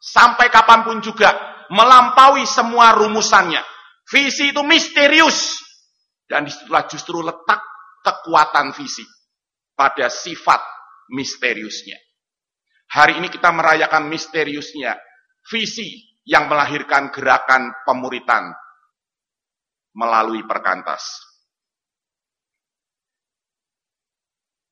sampai 0.00 0.48
kapan 0.48 0.86
pun 0.86 0.98
juga 1.02 1.34
melampaui 1.72 2.46
semua 2.46 2.94
rumusannya. 2.94 3.62
Visi 4.06 4.54
itu 4.54 4.62
misterius 4.62 5.58
dan 6.30 6.46
di 6.46 6.52
situlah 6.54 6.86
justru 6.86 7.22
letak 7.22 7.58
kekuatan 8.06 8.70
visi 8.70 9.02
pada 9.74 10.06
sifat 10.06 10.62
misteriusnya. 11.10 12.05
Hari 12.86 13.18
ini 13.18 13.28
kita 13.28 13.50
merayakan 13.50 14.06
misteriusnya 14.06 14.94
visi 15.46 16.06
yang 16.26 16.50
melahirkan 16.50 17.14
gerakan 17.14 17.70
pemuritan 17.86 18.50
melalui 19.94 20.42
perkantas. 20.44 21.02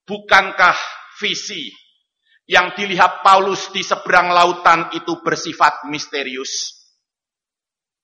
Bukankah 0.04 0.76
visi 1.16 1.72
yang 2.44 2.76
dilihat 2.76 3.24
Paulus 3.24 3.72
di 3.72 3.80
seberang 3.80 4.28
lautan 4.28 4.92
itu 4.92 5.24
bersifat 5.24 5.88
misterius? 5.88 6.76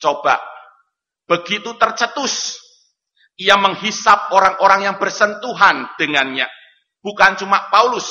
Coba, 0.01 0.41
begitu 1.29 1.77
tercetus, 1.77 2.57
ia 3.37 3.61
menghisap 3.61 4.33
orang-orang 4.33 4.89
yang 4.89 4.97
bersentuhan 4.97 5.93
dengannya. 6.01 6.49
Bukan 7.05 7.37
cuma 7.37 7.69
Paulus 7.69 8.09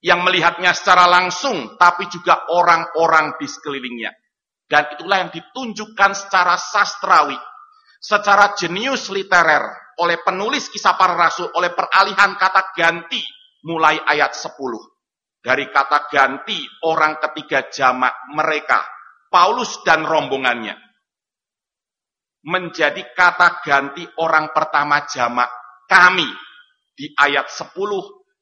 yang 0.00 0.24
melihatnya 0.24 0.72
secara 0.72 1.04
langsung, 1.04 1.76
tapi 1.76 2.08
juga 2.08 2.48
orang-orang 2.52 3.36
di 3.36 3.46
sekelilingnya. 3.48 4.12
Dan 4.64 4.96
itulah 4.96 5.18
yang 5.26 5.30
ditunjukkan 5.34 6.12
secara 6.14 6.54
sastrawi 6.56 7.36
secara 8.00 8.56
jenius 8.56 9.12
literer 9.12 9.92
oleh 10.00 10.24
penulis 10.24 10.72
kisah 10.72 10.96
para 10.96 11.12
rasul 11.12 11.52
oleh 11.52 11.76
peralihan 11.76 12.32
kata 12.40 12.72
ganti 12.72 13.20
mulai 13.68 14.00
ayat 14.00 14.32
10. 14.32 14.56
Dari 15.40 15.68
kata 15.68 16.08
ganti 16.08 16.64
orang 16.88 17.20
ketiga 17.20 17.68
jamak 17.68 18.12
mereka, 18.32 18.80
Paulus 19.28 19.84
dan 19.84 20.04
rombongannya. 20.04 20.76
Menjadi 22.40 23.12
kata 23.12 23.60
ganti 23.60 24.04
orang 24.20 24.48
pertama 24.56 25.04
jamak 25.04 25.48
kami 25.84 26.28
di 26.96 27.12
ayat 27.12 27.52
10 27.52 27.76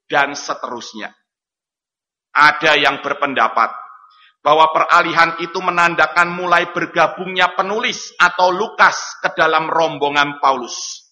dan 0.06 0.38
seterusnya. 0.38 1.10
Ada 2.32 2.78
yang 2.78 3.00
berpendapat 3.00 3.88
bahwa 4.38 4.70
peralihan 4.70 5.36
itu 5.42 5.58
menandakan 5.58 6.32
mulai 6.32 6.70
bergabungnya 6.70 7.52
penulis 7.58 8.14
atau 8.16 8.54
Lukas 8.54 9.18
ke 9.20 9.34
dalam 9.34 9.66
rombongan 9.66 10.38
Paulus. 10.38 11.04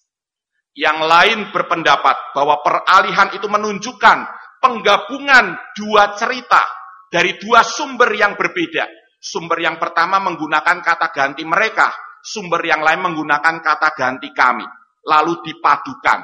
Yang 0.77 0.99
lain 1.05 1.39
berpendapat 1.53 2.37
bahwa 2.37 2.61
peralihan 2.61 3.33
itu 3.33 3.49
menunjukkan 3.49 4.17
penggabungan 4.61 5.57
dua 5.73 6.13
cerita 6.17 6.61
dari 7.09 7.35
dua 7.41 7.65
sumber 7.65 8.13
yang 8.13 8.37
berbeda. 8.37 8.85
Sumber 9.17 9.57
yang 9.57 9.81
pertama 9.81 10.21
menggunakan 10.21 10.81
kata 10.85 11.09
ganti 11.09 11.41
mereka, 11.41 11.89
sumber 12.21 12.61
yang 12.61 12.85
lain 12.85 13.01
menggunakan 13.01 13.57
kata 13.61 13.97
ganti 13.97 14.29
kami, 14.33 14.65
lalu 15.05 15.41
dipadukan. 15.41 16.21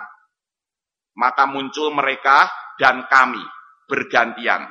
Maka 1.18 1.44
muncul 1.50 1.90
mereka 1.94 2.50
dan 2.78 3.06
kami 3.10 3.42
bergantian 3.90 4.66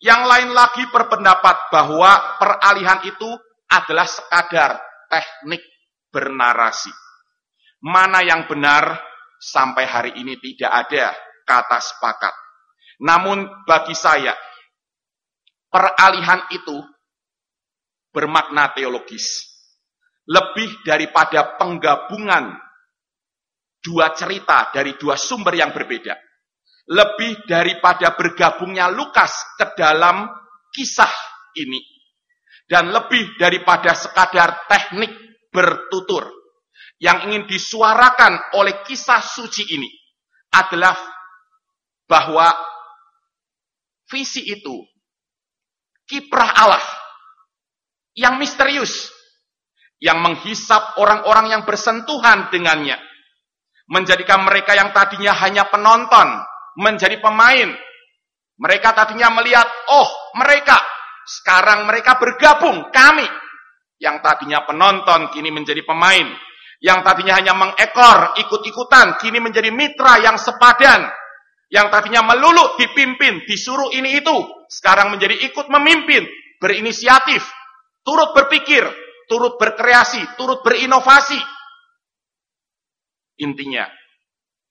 yang 0.00 0.28
lain 0.28 0.52
lagi 0.52 0.84
berpendapat 0.92 1.72
bahwa 1.72 2.36
peralihan 2.36 3.00
itu 3.08 3.28
adalah 3.72 4.04
sekadar 4.04 4.76
teknik 5.08 5.64
bernarasi. 6.12 6.92
Mana 7.80 8.20
yang 8.20 8.44
benar 8.44 9.00
sampai 9.40 9.84
hari 9.88 10.12
ini 10.20 10.36
tidak 10.36 10.72
ada 10.88 11.16
kata 11.48 11.78
sepakat. 11.80 12.34
Namun 13.00 13.44
bagi 13.64 13.96
saya, 13.96 14.32
peralihan 15.68 16.44
itu 16.52 16.76
bermakna 18.12 18.72
teologis. 18.72 19.44
Lebih 20.26 20.82
daripada 20.82 21.54
penggabungan 21.54 22.50
dua 23.78 24.10
cerita 24.12 24.74
dari 24.74 24.98
dua 24.98 25.14
sumber 25.14 25.54
yang 25.54 25.70
berbeda 25.70 26.25
lebih 26.86 27.46
daripada 27.50 28.14
bergabungnya 28.14 28.86
Lukas 28.90 29.34
ke 29.58 29.74
dalam 29.74 30.30
kisah 30.70 31.10
ini. 31.58 31.82
Dan 32.66 32.90
lebih 32.90 33.38
daripada 33.38 33.94
sekadar 33.94 34.66
teknik 34.66 35.10
bertutur. 35.50 36.30
Yang 36.96 37.18
ingin 37.28 37.44
disuarakan 37.44 38.56
oleh 38.56 38.80
kisah 38.82 39.20
suci 39.20 39.68
ini 39.68 39.90
adalah 40.48 40.96
bahwa 42.08 42.56
visi 44.08 44.40
itu 44.48 44.80
kiprah 46.08 46.50
Allah 46.56 46.86
yang 48.16 48.40
misterius, 48.40 49.12
yang 50.00 50.24
menghisap 50.24 50.96
orang-orang 50.96 51.52
yang 51.52 51.62
bersentuhan 51.68 52.48
dengannya, 52.48 52.96
menjadikan 53.92 54.40
mereka 54.48 54.72
yang 54.72 54.96
tadinya 54.96 55.36
hanya 55.36 55.68
penonton 55.68 56.40
menjadi 56.76 57.18
pemain. 57.18 57.72
Mereka 58.56 58.88
tadinya 58.96 59.28
melihat, 59.36 59.68
oh 59.92 60.08
mereka, 60.40 60.80
sekarang 61.28 61.84
mereka 61.84 62.16
bergabung, 62.16 62.88
kami. 62.88 63.26
Yang 64.00 64.16
tadinya 64.24 64.64
penonton, 64.64 65.32
kini 65.32 65.52
menjadi 65.52 65.84
pemain. 65.84 66.24
Yang 66.80 67.00
tadinya 67.04 67.34
hanya 67.36 67.52
mengekor, 67.56 68.36
ikut-ikutan, 68.40 69.20
kini 69.20 69.40
menjadi 69.40 69.72
mitra 69.72 70.20
yang 70.20 70.36
sepadan. 70.36 71.08
Yang 71.68 71.86
tadinya 71.92 72.22
melulu 72.24 72.78
dipimpin, 72.80 73.44
disuruh 73.44 73.92
ini 73.92 74.20
itu, 74.20 74.36
sekarang 74.70 75.12
menjadi 75.12 75.36
ikut 75.50 75.66
memimpin, 75.68 76.24
berinisiatif, 76.60 77.42
turut 78.06 78.32
berpikir, 78.32 78.86
turut 79.26 79.58
berkreasi, 79.58 80.38
turut 80.38 80.62
berinovasi. 80.62 81.40
Intinya, 83.42 83.84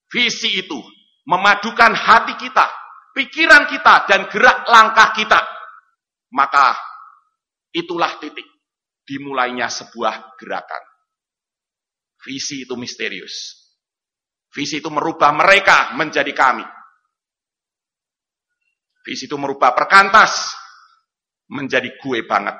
visi 0.10 0.58
itu 0.58 0.95
memadukan 1.26 1.94
hati 1.94 2.38
kita, 2.38 2.66
pikiran 3.14 3.66
kita, 3.70 4.06
dan 4.10 4.30
gerak 4.30 4.66
langkah 4.70 5.12
kita. 5.14 5.42
Maka 6.34 6.74
itulah 7.74 8.18
titik 8.22 8.46
dimulainya 9.06 9.70
sebuah 9.70 10.38
gerakan. 10.38 10.84
Visi 12.26 12.66
itu 12.66 12.74
misterius. 12.74 13.66
Visi 14.50 14.80
itu 14.82 14.90
merubah 14.90 15.36
mereka 15.36 15.94
menjadi 15.94 16.32
kami. 16.32 16.66
Visi 19.06 19.30
itu 19.30 19.38
merubah 19.38 19.78
perkantas 19.78 20.58
menjadi 21.54 21.94
gue 22.02 22.26
banget. 22.26 22.58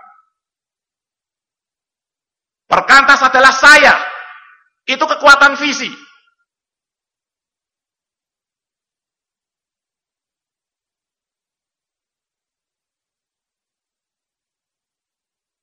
Perkantas 2.70 3.26
adalah 3.26 3.50
saya. 3.50 3.96
Itu 4.86 5.10
kekuatan 5.10 5.58
visi. 5.58 5.90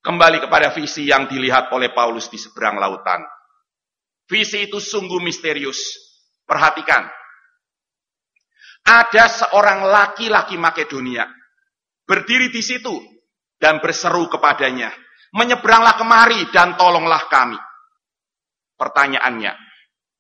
Kembali 0.03 0.43
kepada 0.43 0.75
visi 0.75 1.07
yang 1.07 1.31
dilihat 1.31 1.71
oleh 1.71 1.95
Paulus 1.95 2.27
di 2.27 2.35
seberang 2.35 2.75
lautan. 2.83 3.23
Visi 4.27 4.67
itu 4.67 4.83
sungguh 4.83 5.23
misterius. 5.23 5.79
Perhatikan. 6.43 7.07
Ada 8.83 9.31
seorang 9.31 9.87
laki-laki 9.87 10.59
Makedonia 10.59 11.23
berdiri 12.03 12.51
di 12.51 12.59
situ 12.61 12.99
dan 13.63 13.79
berseru 13.79 14.27
kepadanya, 14.27 14.91
menyeberanglah 15.39 15.95
kemari 15.95 16.51
dan 16.51 16.75
tolonglah 16.75 17.31
kami. 17.31 17.59
Pertanyaannya, 18.75 19.55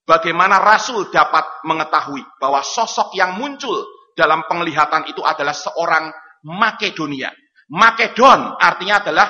bagaimana 0.07 0.63
Rasul 0.63 1.11
dapat 1.11 1.67
mengetahui 1.67 2.23
bahwa 2.39 2.63
sosok 2.63 3.19
yang 3.19 3.35
muncul 3.35 3.83
dalam 4.15 4.47
penglihatan 4.47 5.11
itu 5.11 5.27
adalah 5.27 5.53
seorang 5.53 6.15
Makedonia? 6.47 7.35
Makedon 7.73 8.63
artinya 8.63 9.03
adalah 9.03 9.27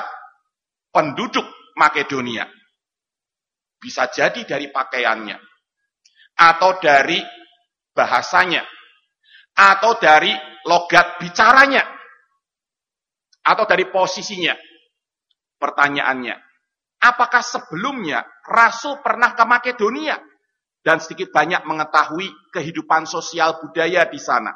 penduduk 0.92 1.48
Makedonia. 1.74 2.44
Bisa 3.80 4.06
jadi 4.06 4.46
dari 4.46 4.70
pakaiannya, 4.70 5.34
atau 6.38 6.78
dari 6.78 7.18
bahasanya, 7.90 8.62
atau 9.58 9.98
dari 9.98 10.30
logat 10.62 11.18
bicaranya, 11.18 11.82
atau 13.42 13.64
dari 13.66 13.90
posisinya. 13.90 14.54
Pertanyaannya, 15.58 16.36
apakah 17.02 17.42
sebelumnya 17.42 18.22
Rasul 18.46 19.02
pernah 19.02 19.34
ke 19.34 19.42
Makedonia 19.42 20.14
dan 20.86 21.02
sedikit 21.02 21.34
banyak 21.34 21.66
mengetahui 21.66 22.54
kehidupan 22.54 23.10
sosial 23.10 23.58
budaya 23.58 24.06
di 24.06 24.22
sana? 24.22 24.54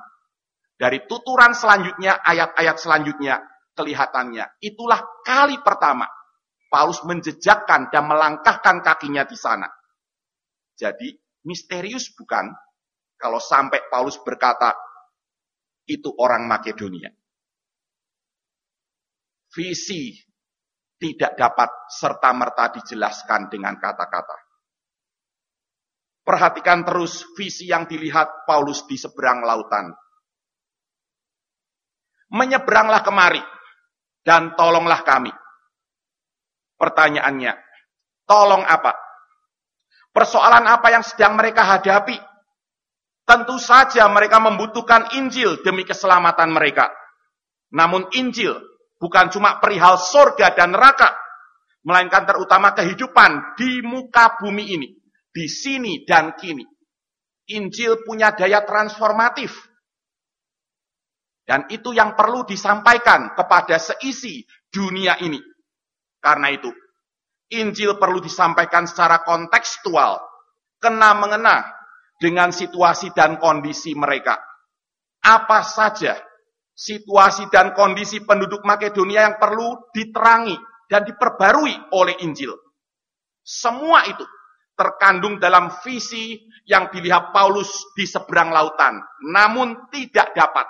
Dari 0.76 1.02
tuturan 1.08 1.50
selanjutnya, 1.56 2.22
ayat-ayat 2.22 2.76
selanjutnya, 2.78 3.42
kelihatannya 3.76 4.56
itulah 4.64 5.04
kali 5.20 5.60
pertama 5.60 6.08
Paulus 6.66 7.02
menjejakkan 7.06 7.88
dan 7.94 8.04
melangkahkan 8.10 8.82
kakinya 8.82 9.22
di 9.22 9.38
sana. 9.38 9.70
Jadi 10.76 11.14
misterius 11.46 12.12
bukan 12.12 12.50
kalau 13.16 13.40
sampai 13.40 13.88
Paulus 13.88 14.20
berkata 14.20 14.76
itu 15.86 16.10
orang 16.18 16.44
Makedonia. 16.44 17.08
Visi 19.54 20.12
tidak 21.00 21.32
dapat 21.38 21.70
serta-merta 21.88 22.76
dijelaskan 22.76 23.48
dengan 23.48 23.80
kata-kata. 23.80 24.36
Perhatikan 26.26 26.82
terus 26.82 27.22
visi 27.38 27.70
yang 27.70 27.86
dilihat 27.86 28.44
Paulus 28.44 28.82
di 28.90 28.98
seberang 28.98 29.46
lautan. 29.46 29.94
Menyeberanglah 32.34 33.06
kemari 33.06 33.38
dan 34.26 34.58
tolonglah 34.58 35.06
kami. 35.06 35.30
Pertanyaannya, 36.76 37.52
tolong 38.28 38.64
apa? 38.64 38.92
Persoalan 40.12 40.64
apa 40.64 40.88
yang 40.92 41.04
sedang 41.04 41.36
mereka 41.36 41.64
hadapi? 41.64 42.16
Tentu 43.26 43.58
saja 43.58 44.06
mereka 44.06 44.38
membutuhkan 44.38 45.18
Injil 45.18 45.60
demi 45.60 45.82
keselamatan 45.82 46.54
mereka. 46.54 46.88
Namun 47.74 48.06
Injil 48.14 48.54
bukan 49.02 49.28
cuma 49.34 49.58
perihal 49.58 49.98
sorga 49.98 50.54
dan 50.54 50.72
neraka, 50.72 51.10
melainkan 51.82 52.22
terutama 52.22 52.70
kehidupan 52.72 53.58
di 53.58 53.82
muka 53.82 54.38
bumi 54.38 54.64
ini, 54.78 54.88
di 55.34 55.46
sini 55.50 56.06
dan 56.06 56.38
kini. 56.38 56.62
Injil 57.46 58.02
punya 58.02 58.34
daya 58.34 58.62
transformatif. 58.66 59.54
Dan 61.46 61.70
itu 61.70 61.94
yang 61.94 62.18
perlu 62.18 62.42
disampaikan 62.42 63.38
kepada 63.38 63.78
seisi 63.78 64.42
dunia 64.66 65.14
ini. 65.22 65.38
Karena 66.26 66.50
itu, 66.50 66.74
Injil 67.54 67.94
perlu 68.02 68.18
disampaikan 68.18 68.90
secara 68.90 69.22
kontekstual, 69.22 70.18
kena 70.82 71.14
mengena 71.14 71.62
dengan 72.18 72.50
situasi 72.50 73.14
dan 73.14 73.38
kondisi 73.38 73.94
mereka. 73.94 74.34
Apa 75.22 75.62
saja 75.62 76.18
situasi 76.74 77.46
dan 77.46 77.70
kondisi 77.78 78.26
penduduk 78.26 78.66
Makedonia 78.66 79.30
yang 79.30 79.38
perlu 79.38 79.86
diterangi 79.94 80.58
dan 80.90 81.06
diperbarui 81.06 81.94
oleh 81.94 82.18
Injil. 82.26 82.58
Semua 83.46 84.02
itu 84.10 84.26
terkandung 84.74 85.38
dalam 85.38 85.70
visi 85.86 86.42
yang 86.66 86.90
dilihat 86.90 87.30
Paulus 87.30 87.94
di 87.94 88.02
seberang 88.02 88.50
lautan, 88.50 88.98
namun 89.30 89.86
tidak 89.94 90.34
dapat, 90.34 90.66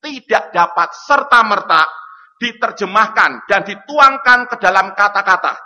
tidak 0.00 0.48
dapat 0.48 0.88
serta-merta 0.96 2.03
diterjemahkan 2.44 3.48
dan 3.48 3.64
dituangkan 3.64 4.52
ke 4.52 4.60
dalam 4.60 4.92
kata-kata, 4.92 5.56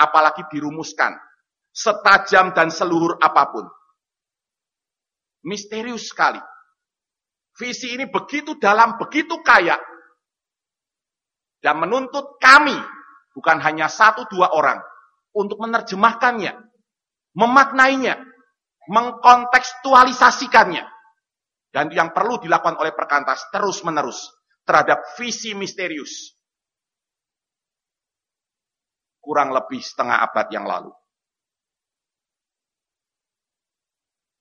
apalagi 0.00 0.48
dirumuskan, 0.48 1.12
setajam 1.68 2.56
dan 2.56 2.72
seluruh 2.72 3.20
apa 3.20 3.44
pun. 3.52 3.68
Misterius 5.44 6.08
sekali 6.08 6.40
Visi 7.54 7.94
ini 7.94 8.10
begitu 8.10 8.58
dalam, 8.58 8.98
begitu 8.98 9.38
kaya. 9.38 9.78
Dan 11.62 11.78
menuntut 11.78 12.36
kami, 12.42 12.74
bukan 13.30 13.62
hanya 13.62 13.86
satu 13.86 14.26
dua 14.26 14.50
orang, 14.50 14.82
untuk 15.38 15.62
menerjemahkannya, 15.62 16.50
memaknainya, 17.38 18.18
mengkontekstualisasikannya. 18.90 20.82
Dan 21.70 21.94
yang 21.94 22.10
perlu 22.10 22.42
dilakukan 22.42 22.74
oleh 22.78 22.90
perkantas 22.90 23.46
terus-menerus 23.54 24.30
terhadap 24.64 25.04
visi 25.16 25.52
misterius. 25.52 26.32
Kurang 29.20 29.52
lebih 29.56 29.80
setengah 29.80 30.20
abad 30.20 30.46
yang 30.52 30.68
lalu. 30.68 30.92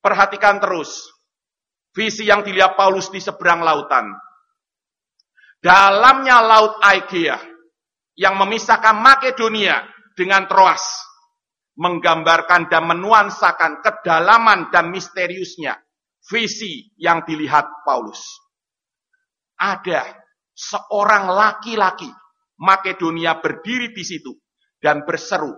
Perhatikan 0.04 0.60
terus 0.60 1.14
Visi 1.94 2.26
yang 2.26 2.42
dilihat 2.42 2.74
Paulus 2.74 3.14
di 3.14 3.22
seberang 3.22 3.62
lautan. 3.62 4.10
Dalamnya 5.62 6.42
laut 6.42 6.82
Aegea 6.82 7.38
yang 8.18 8.36
memisahkan 8.42 8.98
Makedonia 8.98 9.86
dengan 10.18 10.50
Troas 10.50 10.82
menggambarkan 11.78 12.70
dan 12.70 12.90
menuansakan 12.90 13.86
kedalaman 13.86 14.74
dan 14.74 14.90
misteriusnya 14.90 15.78
visi 16.26 16.90
yang 16.98 17.22
dilihat 17.22 17.86
Paulus. 17.86 18.22
Ada 19.64 20.03
seorang 20.51 21.32
laki-laki 21.32 22.11
Makedonia 22.64 23.41
berdiri 23.41 23.91
di 23.91 24.05
situ 24.05 24.32
dan 24.78 25.03
berseru, 25.03 25.51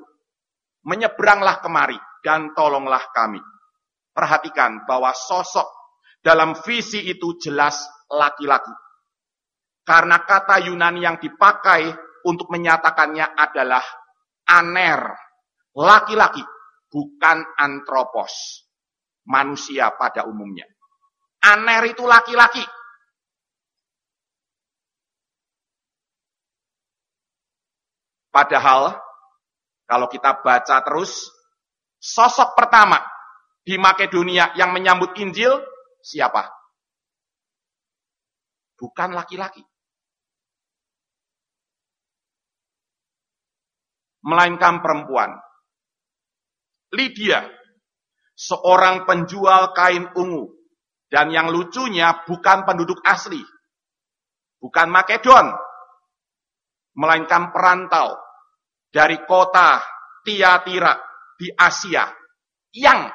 menyeberanglah 0.88 1.60
kemari 1.60 2.00
dan 2.24 2.56
tolonglah 2.56 3.12
kami. 3.12 3.38
Perhatikan 4.16 4.88
bahwa 4.88 5.12
sosok 5.12 5.68
dalam 6.24 6.58
visi 6.66 7.06
itu 7.06 7.36
jelas 7.38 7.84
laki-laki. 8.10 8.72
Karena 9.86 10.24
kata 10.26 10.66
Yunani 10.66 11.06
yang 11.06 11.22
dipakai 11.22 11.94
untuk 12.26 12.50
menyatakannya 12.50 13.38
adalah 13.38 13.86
aner, 14.50 15.14
laki-laki, 15.78 16.42
bukan 16.90 17.44
antropos, 17.60 18.66
manusia 19.30 19.94
pada 19.94 20.26
umumnya. 20.26 20.66
Aner 21.46 21.86
itu 21.86 22.02
laki-laki. 22.02 22.66
Padahal 28.36 28.92
kalau 29.88 30.12
kita 30.12 30.44
baca 30.44 30.84
terus, 30.84 31.32
sosok 31.96 32.52
pertama 32.60 33.00
di 33.64 33.80
Makedonia 33.80 34.52
yang 34.60 34.76
menyambut 34.76 35.16
Injil 35.24 35.56
siapa? 36.04 36.44
Bukan 38.76 39.16
laki-laki. 39.16 39.64
Melainkan 44.28 44.84
perempuan. 44.84 45.32
Lydia, 46.92 47.48
seorang 48.36 49.08
penjual 49.08 49.72
kain 49.72 50.12
ungu. 50.12 50.52
Dan 51.08 51.32
yang 51.32 51.48
lucunya 51.56 52.26
bukan 52.28 52.68
penduduk 52.68 53.00
asli. 53.08 53.40
Bukan 54.60 54.92
Makedon. 54.92 55.56
Melainkan 57.00 57.56
perantau 57.56 58.25
dari 58.96 59.20
kota 59.28 59.84
Tiatira 60.24 60.96
di 61.36 61.52
Asia 61.52 62.08
yang 62.72 63.12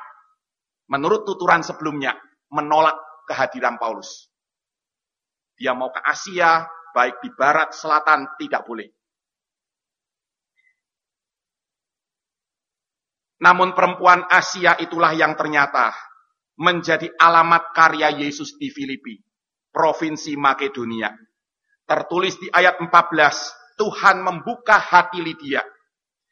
menurut 0.92 1.24
tuturan 1.24 1.64
sebelumnya 1.64 2.12
menolak 2.52 3.24
kehadiran 3.24 3.80
Paulus. 3.80 4.28
Dia 5.56 5.72
mau 5.72 5.88
ke 5.88 6.04
Asia, 6.04 6.68
baik 6.92 7.24
di 7.24 7.32
barat, 7.32 7.72
selatan, 7.72 8.28
tidak 8.36 8.68
boleh. 8.68 8.92
Namun 13.40 13.72
perempuan 13.72 14.28
Asia 14.28 14.76
itulah 14.76 15.16
yang 15.16 15.32
ternyata 15.32 15.96
menjadi 16.60 17.08
alamat 17.16 17.72
karya 17.72 18.12
Yesus 18.20 18.60
di 18.60 18.68
Filipi, 18.68 19.16
provinsi 19.72 20.36
Makedonia. 20.36 21.08
Tertulis 21.88 22.36
di 22.36 22.52
ayat 22.52 22.76
14, 22.84 23.59
Tuhan 23.80 24.20
membuka 24.20 24.76
hati 24.76 25.24
Lydia 25.24 25.64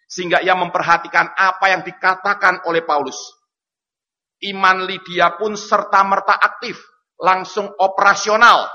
sehingga 0.05 0.44
ia 0.44 0.53
memperhatikan 0.53 1.32
apa 1.32 1.72
yang 1.72 1.80
dikatakan 1.80 2.68
oleh 2.68 2.84
Paulus. 2.84 3.16
Iman 4.44 4.84
Lydia 4.84 5.36
pun 5.40 5.57
serta-merta 5.57 6.36
aktif, 6.36 6.76
langsung 7.20 7.72
operasional. 7.80 8.68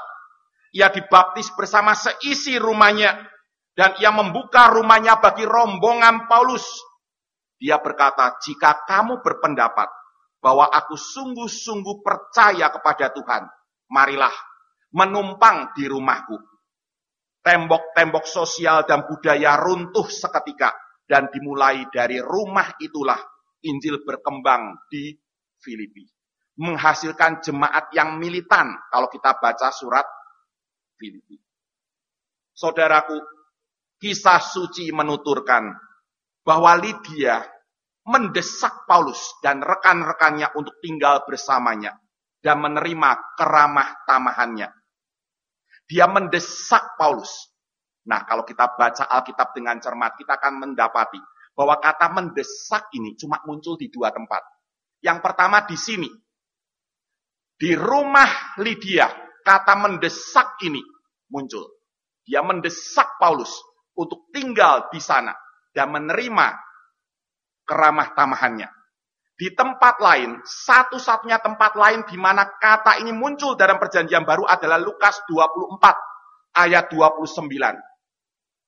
Ia 0.74 0.89
dibaptis 0.89 1.53
bersama 1.53 1.93
seisi 1.93 2.57
rumahnya 2.57 3.13
dan 3.74 3.97
ia 3.97 4.09
membuka 4.13 4.69
rumahnya 4.69 5.17
bagi 5.21 5.45
rombongan 5.45 6.30
Paulus. 6.30 6.65
Dia 7.57 7.78
berkata, 7.82 8.38
"Jika 8.41 8.86
kamu 8.86 9.21
berpendapat 9.21 9.89
bahwa 10.41 10.69
aku 10.69 10.97
sungguh-sungguh 10.97 12.01
percaya 12.01 12.74
kepada 12.74 13.13
Tuhan, 13.13 13.45
marilah 13.89 14.34
menumpang 14.93 15.74
di 15.78 15.86
rumahku." 15.89 16.53
Tembok-tembok 17.44 18.24
sosial 18.24 18.88
dan 18.88 19.04
budaya 19.04 19.60
runtuh 19.60 20.08
seketika 20.08 20.72
dan 21.04 21.28
dimulai 21.28 21.91
dari 21.91 22.24
rumah 22.24 22.72
itulah 22.80 23.20
Injil 23.68 24.00
berkembang 24.08 24.88
di 24.88 25.12
Filipi. 25.60 26.08
Menghasilkan 26.64 27.44
jemaat 27.44 27.91
yang 27.91 28.16
militan 28.16 28.72
kalau 28.88 29.12
kita 29.12 29.36
baca 29.44 29.76
surat 29.76 30.08
Filipi. 30.96 31.36
Saudaraku, 32.56 33.20
kisah 34.00 34.39
suci 34.39 34.94
menuturkan 34.96 35.68
bahwa 36.48 36.80
Lydia 36.80 37.44
mendesak 38.08 38.88
Paulus 38.88 39.36
dan 39.44 39.60
rekan-rekannya 39.60 40.56
untuk 40.56 40.80
tinggal 40.80 41.28
bersamanya 41.28 41.91
dan 42.39 42.60
menerima 42.60 43.36
keramah 43.36 44.04
tamahannya 44.08 44.82
dia 45.88 46.07
mendesak 46.07 46.95
Paulus. 46.95 47.51
Nah, 48.03 48.27
kalau 48.27 48.43
kita 48.43 48.75
baca 48.75 49.07
Alkitab 49.07 49.55
dengan 49.55 49.79
cermat, 49.79 50.19
kita 50.19 50.36
akan 50.36 50.67
mendapati 50.67 51.19
bahwa 51.55 51.79
kata 51.79 52.11
mendesak 52.11 52.91
ini 52.97 53.15
cuma 53.15 53.39
muncul 53.47 53.79
di 53.79 53.88
dua 53.88 54.11
tempat. 54.11 54.43
Yang 54.99 55.19
pertama 55.23 55.63
di 55.63 55.77
sini. 55.77 56.09
Di 57.53 57.77
rumah 57.79 58.57
Lydia, 58.59 59.07
kata 59.45 59.77
mendesak 59.79 60.59
ini 60.67 60.81
muncul. 61.31 61.63
Dia 62.25 62.43
mendesak 62.43 63.15
Paulus 63.21 63.51
untuk 63.95 64.27
tinggal 64.34 64.89
di 64.89 64.99
sana 64.99 65.31
dan 65.71 65.93
menerima 65.93 66.47
keramah 67.63 68.11
tamahannya. 68.17 68.82
Di 69.34 69.49
tempat 69.57 69.97
lain, 69.97 70.45
satu-satunya 70.45 71.41
tempat 71.41 71.73
lain 71.73 72.05
di 72.05 72.21
mana 72.21 72.45
kata 72.45 73.01
ini 73.01 73.09
muncul 73.09 73.57
dalam 73.57 73.81
perjanjian 73.81 74.21
baru 74.21 74.45
adalah 74.45 74.77
Lukas 74.77 75.25
24 75.25 76.53
ayat 76.53 76.86
29. 76.93 77.49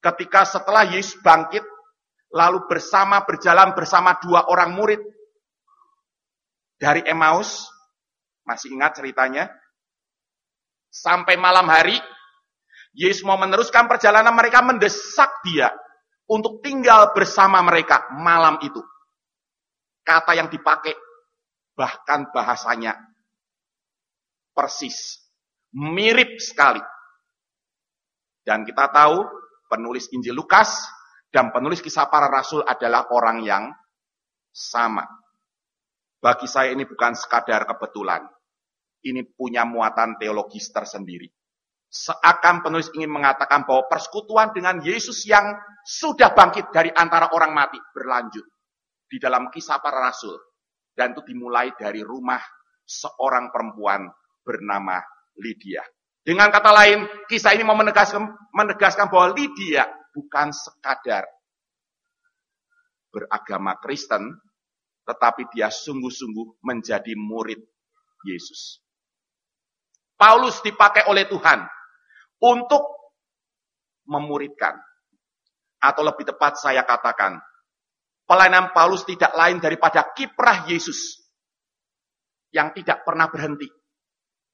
Ketika 0.01 0.41
setelah 0.41 0.89
Yesus 0.89 1.21
bangkit, 1.21 1.61
lalu 2.33 2.65
bersama 2.65 3.21
berjalan 3.21 3.77
bersama 3.77 4.17
dua 4.17 4.49
orang 4.49 4.73
murid 4.73 5.01
dari 6.81 7.05
Emmaus, 7.05 7.69
masih 8.41 8.73
ingat 8.73 8.97
ceritanya? 8.97 9.53
Sampai 10.89 11.37
malam 11.37 11.69
hari, 11.69 12.01
Yesus 12.97 13.21
mau 13.21 13.37
meneruskan 13.37 13.85
perjalanan 13.85 14.33
mereka 14.33 14.65
mendesak 14.65 15.29
dia 15.45 15.69
untuk 16.25 16.65
tinggal 16.65 17.13
bersama 17.13 17.61
mereka 17.61 18.09
malam 18.17 18.57
itu 18.65 18.81
kata 20.05 20.37
yang 20.37 20.47
dipakai, 20.47 20.93
bahkan 21.73 22.29
bahasanya 22.29 22.93
persis, 24.53 25.25
mirip 25.73 26.37
sekali. 26.37 26.79
Dan 28.45 28.61
kita 28.61 28.93
tahu 28.93 29.25
penulis 29.65 30.07
Injil 30.13 30.37
Lukas 30.37 30.85
dan 31.33 31.49
penulis 31.49 31.81
kisah 31.81 32.07
para 32.07 32.29
rasul 32.29 32.61
adalah 32.61 33.09
orang 33.09 33.41
yang 33.41 33.63
sama. 34.53 35.03
Bagi 36.21 36.45
saya 36.45 36.71
ini 36.71 36.85
bukan 36.85 37.17
sekadar 37.17 37.65
kebetulan. 37.65 38.21
Ini 39.05 39.25
punya 39.33 39.65
muatan 39.65 40.17
teologis 40.21 40.69
tersendiri. 40.69 41.29
Seakan 41.89 42.65
penulis 42.65 42.89
ingin 42.97 43.13
mengatakan 43.13 43.65
bahwa 43.65 43.85
persekutuan 43.85 44.53
dengan 44.53 44.81
Yesus 44.81 45.25
yang 45.29 45.53
sudah 45.85 46.33
bangkit 46.33 46.73
dari 46.73 46.89
antara 46.89 47.29
orang 47.29 47.53
mati 47.53 47.77
berlanjut 47.93 48.54
di 49.15 49.17
dalam 49.23 49.47
kisah 49.47 49.79
para 49.79 50.03
rasul. 50.03 50.35
Dan 50.91 51.15
itu 51.15 51.23
dimulai 51.23 51.71
dari 51.79 52.03
rumah 52.03 52.43
seorang 52.83 53.47
perempuan 53.47 54.11
bernama 54.43 54.99
Lydia. 55.39 55.87
Dengan 56.19 56.51
kata 56.51 56.71
lain, 56.75 56.99
kisah 57.31 57.55
ini 57.55 57.63
mau 57.63 57.79
menegaskan, 57.79 58.27
menegaskan 58.51 59.07
bahwa 59.07 59.31
Lydia 59.31 59.87
bukan 60.11 60.51
sekadar 60.51 61.23
beragama 63.07 63.79
Kristen, 63.79 64.35
tetapi 65.07 65.47
dia 65.55 65.71
sungguh-sungguh 65.71 66.59
menjadi 66.59 67.15
murid 67.15 67.63
Yesus. 68.27 68.83
Paulus 70.19 70.59
dipakai 70.59 71.07
oleh 71.07 71.23
Tuhan 71.27 71.63
untuk 72.43 72.83
memuridkan. 74.11 74.75
Atau 75.79 76.01
lebih 76.01 76.25
tepat 76.25 76.57
saya 76.57 76.81
katakan, 76.81 77.37
Pelayanan 78.25 78.73
Paulus 78.73 79.05
tidak 79.05 79.37
lain 79.37 79.61
daripada 79.61 80.01
kiprah 80.17 80.65
Yesus 80.65 81.21
yang 82.49 82.73
tidak 82.73 83.05
pernah 83.05 83.29
berhenti 83.29 83.69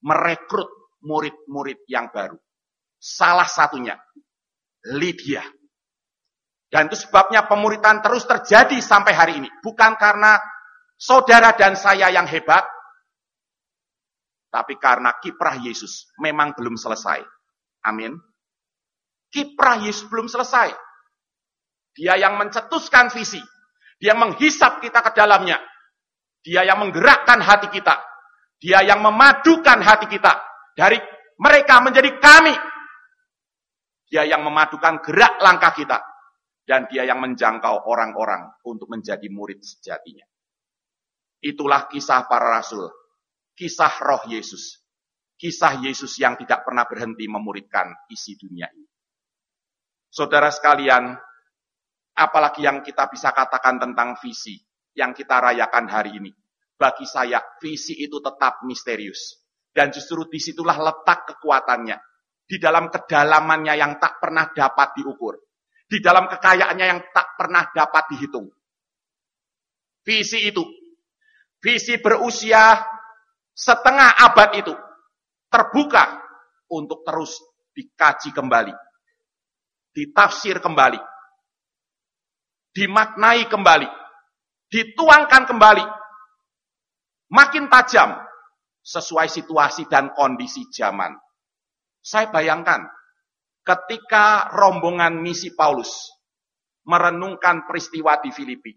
merekrut 0.04 0.68
murid-murid 1.06 1.88
yang 1.88 2.12
baru. 2.12 2.36
Salah 3.00 3.48
satunya 3.48 3.98
Lydia. 4.92 5.42
Dan 6.72 6.88
itu 6.88 7.04
sebabnya 7.04 7.48
pemuritan 7.48 8.00
terus 8.00 8.24
terjadi 8.24 8.80
sampai 8.80 9.14
hari 9.14 9.34
ini. 9.44 9.50
Bukan 9.60 10.00
karena 10.00 10.40
saudara 10.96 11.52
dan 11.52 11.76
saya 11.76 12.08
yang 12.08 12.24
hebat, 12.26 12.64
tapi 14.52 14.76
karena 14.80 15.16
kiprah 15.20 15.60
Yesus 15.60 16.12
memang 16.20 16.56
belum 16.56 16.80
selesai. 16.80 17.24
Amin. 17.88 18.16
Kiprah 19.32 19.84
Yesus 19.84 20.08
belum 20.08 20.28
selesai. 20.28 20.76
Dia 21.96 22.16
yang 22.20 22.40
mencetuskan 22.40 23.12
visi. 23.12 23.40
Dia 24.02 24.18
menghisap 24.18 24.82
kita 24.82 25.06
ke 25.06 25.14
dalamnya. 25.14 25.62
Dia 26.42 26.66
yang 26.66 26.82
menggerakkan 26.82 27.38
hati 27.38 27.70
kita. 27.70 28.02
Dia 28.58 28.82
yang 28.82 29.06
memadukan 29.06 29.78
hati 29.78 30.10
kita. 30.10 30.42
Dari 30.74 30.98
mereka 31.38 31.86
menjadi 31.86 32.18
kami. 32.18 32.56
Dia 34.10 34.26
yang 34.26 34.42
memadukan 34.42 35.06
gerak 35.06 35.38
langkah 35.38 35.70
kita. 35.78 36.02
Dan 36.66 36.90
dia 36.90 37.06
yang 37.06 37.22
menjangkau 37.22 37.86
orang-orang 37.86 38.50
untuk 38.66 38.90
menjadi 38.90 39.30
murid 39.30 39.62
sejatinya. 39.62 40.26
Itulah 41.38 41.86
kisah 41.86 42.26
para 42.26 42.58
rasul. 42.58 42.90
Kisah 43.54 43.94
roh 44.02 44.26
Yesus. 44.26 44.82
kisah 45.42 45.82
Yesus 45.82 46.22
yang 46.22 46.38
tidak 46.38 46.62
pernah 46.62 46.86
berhenti 46.86 47.26
memuridkan 47.26 47.90
isi 48.14 48.38
dunia 48.38 48.70
ini. 48.70 48.86
Saudara 50.06 50.54
sekalian, 50.54 51.18
apalagi 52.16 52.66
yang 52.66 52.84
kita 52.84 53.08
bisa 53.08 53.32
katakan 53.32 53.80
tentang 53.82 54.18
visi 54.20 54.58
yang 54.96 55.16
kita 55.16 55.40
rayakan 55.40 55.86
hari 55.88 56.18
ini. 56.20 56.32
Bagi 56.76 57.06
saya, 57.06 57.38
visi 57.62 57.94
itu 58.02 58.18
tetap 58.20 58.66
misterius. 58.66 59.38
Dan 59.72 59.94
justru 59.94 60.26
di 60.28 60.42
situlah 60.42 60.76
letak 60.82 61.36
kekuatannya. 61.36 61.98
Di 62.44 62.58
dalam 62.60 62.92
kedalamannya 62.92 63.74
yang 63.78 63.96
tak 64.02 64.20
pernah 64.20 64.50
dapat 64.52 64.98
diukur. 64.98 65.40
Di 65.86 66.02
dalam 66.02 66.28
kekayaannya 66.28 66.86
yang 66.88 67.02
tak 67.14 67.38
pernah 67.38 67.70
dapat 67.70 68.04
dihitung. 68.12 68.50
Visi 70.02 70.50
itu. 70.50 70.66
Visi 71.62 72.02
berusia 72.02 72.82
setengah 73.54 74.18
abad 74.18 74.50
itu 74.58 74.74
terbuka 75.52 76.24
untuk 76.72 77.04
terus 77.04 77.38
dikaji 77.76 78.32
kembali, 78.32 78.74
ditafsir 79.94 80.64
kembali, 80.64 80.98
dimaknai 82.72 83.48
kembali, 83.48 83.90
dituangkan 84.72 85.44
kembali, 85.48 85.86
makin 87.32 87.68
tajam 87.68 88.16
sesuai 88.82 89.28
situasi 89.30 89.86
dan 89.92 90.12
kondisi 90.16 90.68
zaman. 90.72 91.14
Saya 92.02 92.34
bayangkan 92.34 92.82
ketika 93.62 94.50
rombongan 94.58 95.22
misi 95.22 95.54
Paulus 95.54 96.10
merenungkan 96.90 97.70
peristiwa 97.70 98.18
di 98.18 98.34
Filipi, 98.34 98.74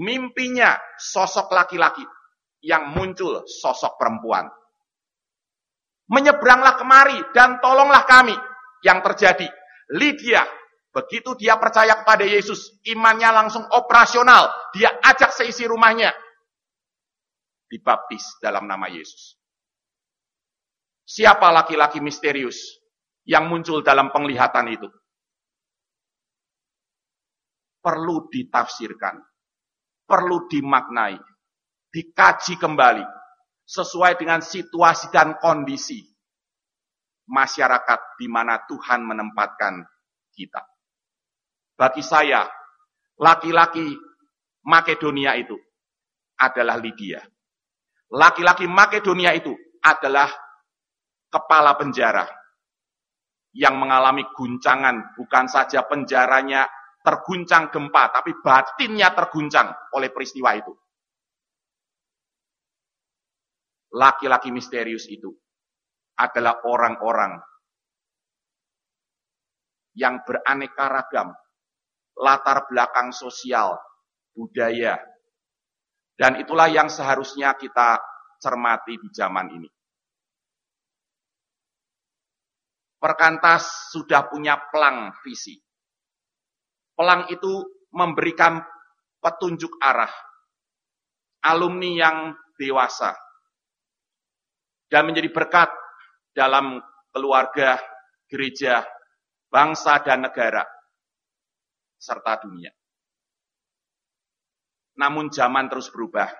mimpinya 0.00 0.72
sosok 0.96 1.52
laki-laki 1.52 2.02
yang 2.64 2.96
muncul 2.96 3.44
sosok 3.44 4.00
perempuan 4.00 4.48
menyeberanglah 6.10 6.74
kemari 6.74 7.18
dan 7.30 7.62
tolonglah 7.62 8.04
kami. 8.04 8.34
Yang 8.80 8.98
terjadi, 9.12 9.48
Lydia, 9.94 10.42
begitu 10.90 11.34
dia 11.38 11.56
percaya 11.56 12.02
kepada 12.02 12.26
Yesus, 12.26 12.82
imannya 12.86 13.30
langsung 13.30 13.64
operasional. 13.70 14.50
Dia 14.74 14.90
ajak 15.02 15.34
seisi 15.34 15.66
rumahnya. 15.66 16.10
Dibaptis 17.70 18.38
dalam 18.42 18.66
nama 18.66 18.90
Yesus. 18.90 19.38
Siapa 21.06 21.50
laki-laki 21.50 21.98
misterius 21.98 22.58
yang 23.26 23.50
muncul 23.50 23.82
dalam 23.82 24.14
penglihatan 24.14 24.66
itu? 24.70 24.86
Perlu 27.82 28.30
ditafsirkan. 28.30 29.18
Perlu 30.06 30.46
dimaknai. 30.50 31.18
Dikaji 31.90 32.54
kembali 32.54 33.02
sesuai 33.66 34.18
dengan 34.18 34.42
situasi 34.42 35.10
dan 35.14 35.38
kondisi 35.38 36.02
masyarakat 37.30 38.18
di 38.18 38.26
mana 38.26 38.58
Tuhan 38.66 39.06
menempatkan 39.06 39.86
kita. 40.34 40.62
Bagi 41.80 42.04
saya, 42.04 42.44
laki-laki 43.16 43.96
Makedonia 44.68 45.32
itu 45.40 45.56
adalah 46.36 46.76
Lydia. 46.76 47.24
Laki-laki 48.12 48.68
Makedonia 48.68 49.32
itu 49.32 49.56
adalah 49.80 50.28
kepala 51.32 51.72
penjara 51.80 52.28
yang 53.56 53.80
mengalami 53.80 54.28
guncangan, 54.36 55.16
bukan 55.16 55.48
saja 55.48 55.88
penjaranya 55.88 56.68
terguncang 57.00 57.72
gempa, 57.72 58.12
tapi 58.12 58.36
batinnya 58.44 59.16
terguncang 59.16 59.72
oleh 59.96 60.12
peristiwa 60.12 60.52
itu 60.52 60.76
laki-laki 63.90 64.54
misterius 64.54 65.10
itu 65.10 65.34
adalah 66.14 66.62
orang-orang 66.66 67.40
yang 69.98 70.22
beraneka 70.22 70.86
ragam, 70.86 71.34
latar 72.16 72.66
belakang 72.66 73.14
sosial, 73.14 73.78
budaya, 74.34 74.98
dan 76.20 76.36
itulah 76.36 76.68
yang 76.68 76.92
seharusnya 76.92 77.56
kita 77.56 77.96
cermati 78.40 78.96
di 79.00 79.08
zaman 79.08 79.46
ini. 79.56 79.70
Perkantas 83.00 83.88
sudah 83.96 84.28
punya 84.28 84.60
pelang 84.68 85.16
visi. 85.24 85.56
Pelang 86.92 87.32
itu 87.32 87.64
memberikan 87.96 88.60
petunjuk 89.24 89.80
arah. 89.80 90.12
Alumni 91.40 91.96
yang 91.96 92.36
dewasa, 92.60 93.16
dan 94.92 95.08
menjadi 95.08 95.32
berkat 95.32 95.72
dalam 96.36 96.82
keluarga, 97.14 97.80
gereja, 98.28 98.84
bangsa, 99.48 100.04
dan 100.04 100.26
negara, 100.26 100.66
serta 102.00 102.40
dunia. 102.40 102.72
Namun 104.96 105.28
zaman 105.28 105.68
terus 105.68 105.92
berubah. 105.92 106.32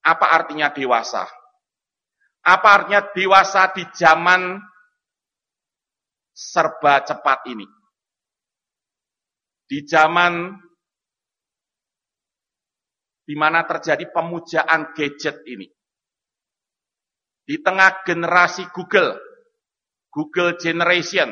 Apa 0.00 0.26
artinya 0.32 0.72
dewasa? 0.72 1.28
Apa 2.46 2.68
artinya 2.80 3.04
dewasa 3.12 3.68
di 3.76 3.84
zaman 3.92 4.56
serba 6.32 7.04
cepat 7.04 7.44
ini? 7.52 7.66
Di 9.66 9.82
zaman 9.84 10.54
di 13.26 13.34
mana 13.34 13.66
terjadi 13.66 14.06
pemujaan 14.14 14.94
gadget 14.94 15.42
ini 15.50 15.66
di 17.46 17.62
tengah 17.62 18.02
generasi 18.02 18.66
Google, 18.74 19.22
Google 20.10 20.58
Generation, 20.58 21.30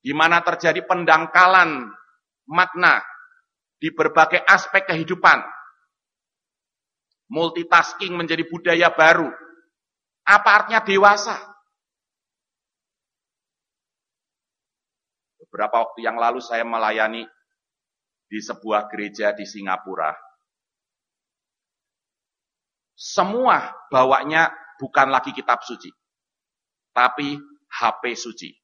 di 0.00 0.12
mana 0.16 0.40
terjadi 0.40 0.84
pendangkalan 0.88 1.92
makna 2.48 3.04
di 3.80 3.88
berbagai 3.92 4.40
aspek 4.44 4.88
kehidupan. 4.88 5.40
Multitasking 7.30 8.18
menjadi 8.18 8.42
budaya 8.44 8.90
baru. 8.90 9.30
Apa 10.26 10.48
artinya 10.60 10.82
dewasa? 10.82 11.38
Beberapa 15.38 15.86
waktu 15.86 16.02
yang 16.02 16.18
lalu 16.18 16.42
saya 16.42 16.66
melayani 16.66 17.22
di 18.30 18.38
sebuah 18.38 18.86
gereja 18.90 19.34
di 19.34 19.46
Singapura. 19.46 20.14
Semua 22.94 23.72
bawanya 23.88 24.52
bukan 24.76 25.08
lagi 25.08 25.32
kitab 25.32 25.64
suci, 25.64 25.88
tapi 26.92 27.40
HP 27.72 28.12
suci. 28.12 28.59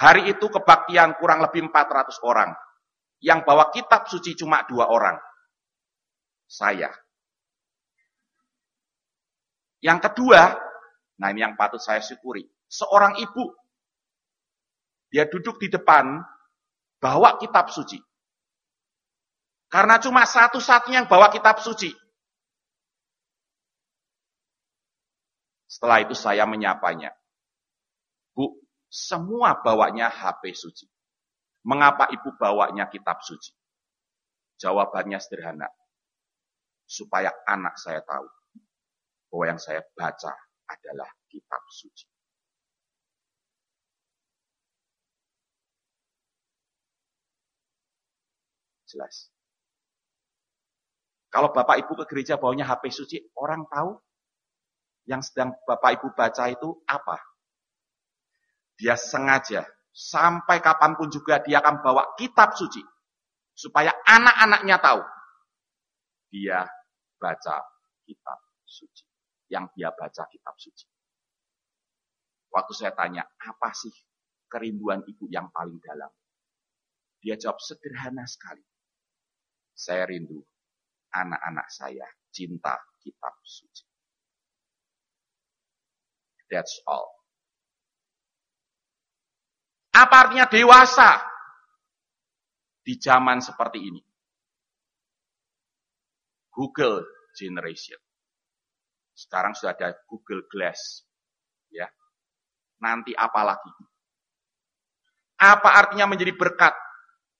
Hari 0.00 0.32
itu 0.32 0.48
kebaktian 0.48 1.20
kurang 1.20 1.44
lebih 1.44 1.68
400 1.68 2.24
orang. 2.24 2.56
Yang 3.20 3.44
bawa 3.44 3.68
kitab 3.68 4.08
suci 4.08 4.32
cuma 4.32 4.64
dua 4.64 4.88
orang. 4.88 5.20
Saya. 6.48 6.88
Yang 9.84 10.08
kedua, 10.08 10.56
nah 11.20 11.28
ini 11.28 11.44
yang 11.44 11.52
patut 11.52 11.84
saya 11.84 12.00
syukuri. 12.00 12.48
Seorang 12.64 13.20
ibu. 13.20 13.52
Dia 15.12 15.28
duduk 15.28 15.60
di 15.60 15.68
depan, 15.68 16.16
bawa 16.96 17.36
kitab 17.36 17.68
suci. 17.68 18.00
Karena 19.68 20.00
cuma 20.00 20.24
satu-satunya 20.24 21.04
yang 21.04 21.10
bawa 21.12 21.28
kitab 21.28 21.60
suci. 21.60 21.92
Setelah 25.68 26.08
itu 26.08 26.16
saya 26.16 26.48
menyapanya. 26.48 27.19
Semua 28.90 29.54
bawanya 29.62 30.10
HP 30.10 30.50
suci. 30.50 30.90
Mengapa 31.62 32.10
ibu 32.10 32.34
bawanya 32.34 32.90
kitab 32.90 33.22
suci? 33.22 33.54
Jawabannya 34.58 35.22
sederhana. 35.22 35.70
Supaya 36.90 37.30
anak 37.46 37.78
saya 37.78 38.02
tahu 38.02 38.26
bahwa 39.30 39.44
yang 39.46 39.60
saya 39.62 39.78
baca 39.94 40.34
adalah 40.66 41.06
kitab 41.30 41.62
suci. 41.70 42.10
Jelas. 48.90 49.30
Kalau 51.30 51.54
bapak 51.54 51.78
ibu 51.86 51.94
ke 51.94 52.04
gereja 52.10 52.34
bawanya 52.42 52.66
HP 52.66 52.90
suci, 52.90 53.22
orang 53.38 53.62
tahu 53.70 53.94
yang 55.06 55.22
sedang 55.22 55.54
Bapak 55.62 56.02
Ibu 56.02 56.10
baca 56.10 56.50
itu 56.50 56.82
apa? 56.90 57.29
Dia 58.80 58.96
sengaja, 58.96 59.60
sampai 59.92 60.64
kapan 60.64 60.96
pun 60.96 61.12
juga 61.12 61.44
dia 61.44 61.60
akan 61.60 61.84
bawa 61.84 62.16
kitab 62.16 62.56
suci. 62.56 62.80
Supaya 63.52 63.92
anak-anaknya 64.08 64.80
tahu. 64.80 65.04
Dia 66.32 66.64
baca 67.20 67.56
kitab 68.08 68.38
suci. 68.64 69.04
Yang 69.52 69.76
dia 69.76 69.92
baca 69.92 70.24
kitab 70.32 70.56
suci. 70.56 70.88
Waktu 72.50 72.72
saya 72.72 72.96
tanya, 72.96 73.22
apa 73.36 73.68
sih 73.76 73.92
kerinduan 74.48 75.04
ibu 75.04 75.28
yang 75.28 75.52
paling 75.52 75.76
dalam? 75.84 76.08
Dia 77.20 77.36
jawab 77.36 77.60
sederhana 77.60 78.24
sekali. 78.24 78.64
Saya 79.76 80.08
rindu 80.08 80.40
anak-anak 81.12 81.68
saya 81.68 82.08
cinta 82.32 82.80
kitab 83.04 83.36
suci. 83.44 83.84
That's 86.48 86.80
all. 86.88 87.19
Apa 89.90 90.14
artinya 90.26 90.46
dewasa 90.46 91.18
di 92.80 92.94
zaman 92.94 93.42
seperti 93.42 93.78
ini? 93.82 94.02
Google 96.50 97.02
generation. 97.34 97.98
Sekarang 99.14 99.52
sudah 99.52 99.74
ada 99.74 99.92
Google 100.06 100.46
Glass. 100.46 101.02
Ya. 101.70 101.90
Nanti 102.80 103.12
apa 103.12 103.42
lagi? 103.44 103.72
Apa 105.40 105.68
artinya 105.76 106.10
menjadi 106.10 106.32
berkat 106.36 106.74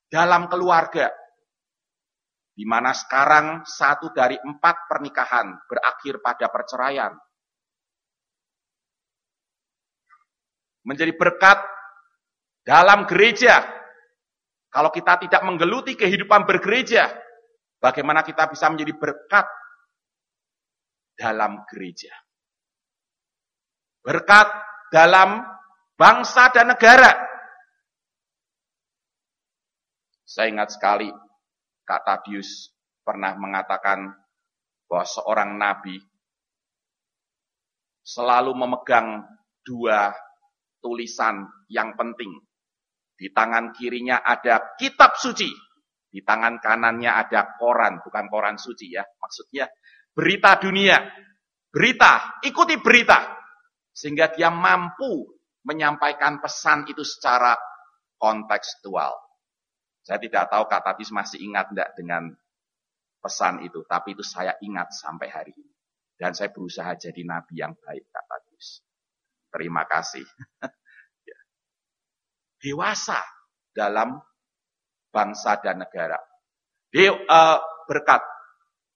dalam 0.09 0.49
keluarga? 0.51 1.09
Di 2.53 2.69
mana 2.69 2.93
sekarang 2.93 3.65
satu 3.65 4.13
dari 4.13 4.37
empat 4.37 4.91
pernikahan 4.91 5.49
berakhir 5.65 6.21
pada 6.21 6.47
perceraian. 6.53 7.13
Menjadi 10.85 11.13
berkat 11.17 11.61
dalam 12.65 13.09
gereja. 13.09 13.65
Kalau 14.71 14.95
kita 14.95 15.19
tidak 15.27 15.43
menggeluti 15.43 15.99
kehidupan 15.99 16.47
bergereja, 16.47 17.11
bagaimana 17.83 18.23
kita 18.23 18.47
bisa 18.47 18.71
menjadi 18.71 18.95
berkat 18.95 19.47
dalam 21.19 21.67
gereja. 21.67 22.15
Berkat 24.01 24.47
dalam 24.95 25.43
bangsa 25.99 26.55
dan 26.55 26.71
negara. 26.71 27.13
Saya 30.23 30.55
ingat 30.55 30.71
sekali 30.79 31.11
Kak 31.83 32.07
Tadius 32.07 32.71
pernah 33.03 33.35
mengatakan 33.35 34.15
bahwa 34.87 35.03
seorang 35.03 35.51
nabi 35.59 35.99
selalu 38.07 38.55
memegang 38.55 39.27
dua 39.67 40.15
tulisan 40.79 41.45
yang 41.67 41.99
penting. 41.99 42.31
Di 43.21 43.29
tangan 43.37 43.77
kirinya 43.77 44.25
ada 44.25 44.73
kitab 44.81 45.21
suci, 45.21 45.53
di 46.09 46.25
tangan 46.25 46.57
kanannya 46.57 47.13
ada 47.13 47.53
koran, 47.61 48.01
bukan 48.01 48.33
koran 48.33 48.57
suci 48.57 48.97
ya. 48.97 49.05
Maksudnya 49.05 49.69
berita 50.17 50.57
dunia, 50.57 50.97
berita, 51.69 52.41
ikuti 52.41 52.81
berita. 52.81 53.37
Sehingga 53.93 54.33
dia 54.33 54.49
mampu 54.49 55.37
menyampaikan 55.69 56.41
pesan 56.41 56.89
itu 56.89 57.05
secara 57.05 57.53
kontekstual. 58.17 59.13
Saya 60.01 60.17
tidak 60.17 60.49
tahu 60.49 60.65
Kak 60.65 60.81
Tatis 60.81 61.13
masih 61.13 61.45
ingat 61.45 61.69
enggak 61.77 61.93
dengan 61.93 62.33
pesan 63.21 63.61
itu, 63.61 63.85
tapi 63.85 64.17
itu 64.17 64.25
saya 64.25 64.57
ingat 64.65 64.97
sampai 64.97 65.29
hari 65.29 65.53
ini. 65.53 65.77
Dan 66.17 66.33
saya 66.33 66.49
berusaha 66.49 66.89
jadi 66.97 67.21
nabi 67.29 67.61
yang 67.61 67.77
baik 67.77 68.09
Kak 68.09 68.25
Tatis. 68.25 68.81
Terima 69.53 69.85
kasih. 69.85 70.25
Dewasa 72.61 73.17
dalam 73.73 74.21
bangsa 75.09 75.57
dan 75.65 75.81
negara. 75.81 76.21
Dia 76.93 77.11
uh, 77.11 77.59
berkat 77.89 78.21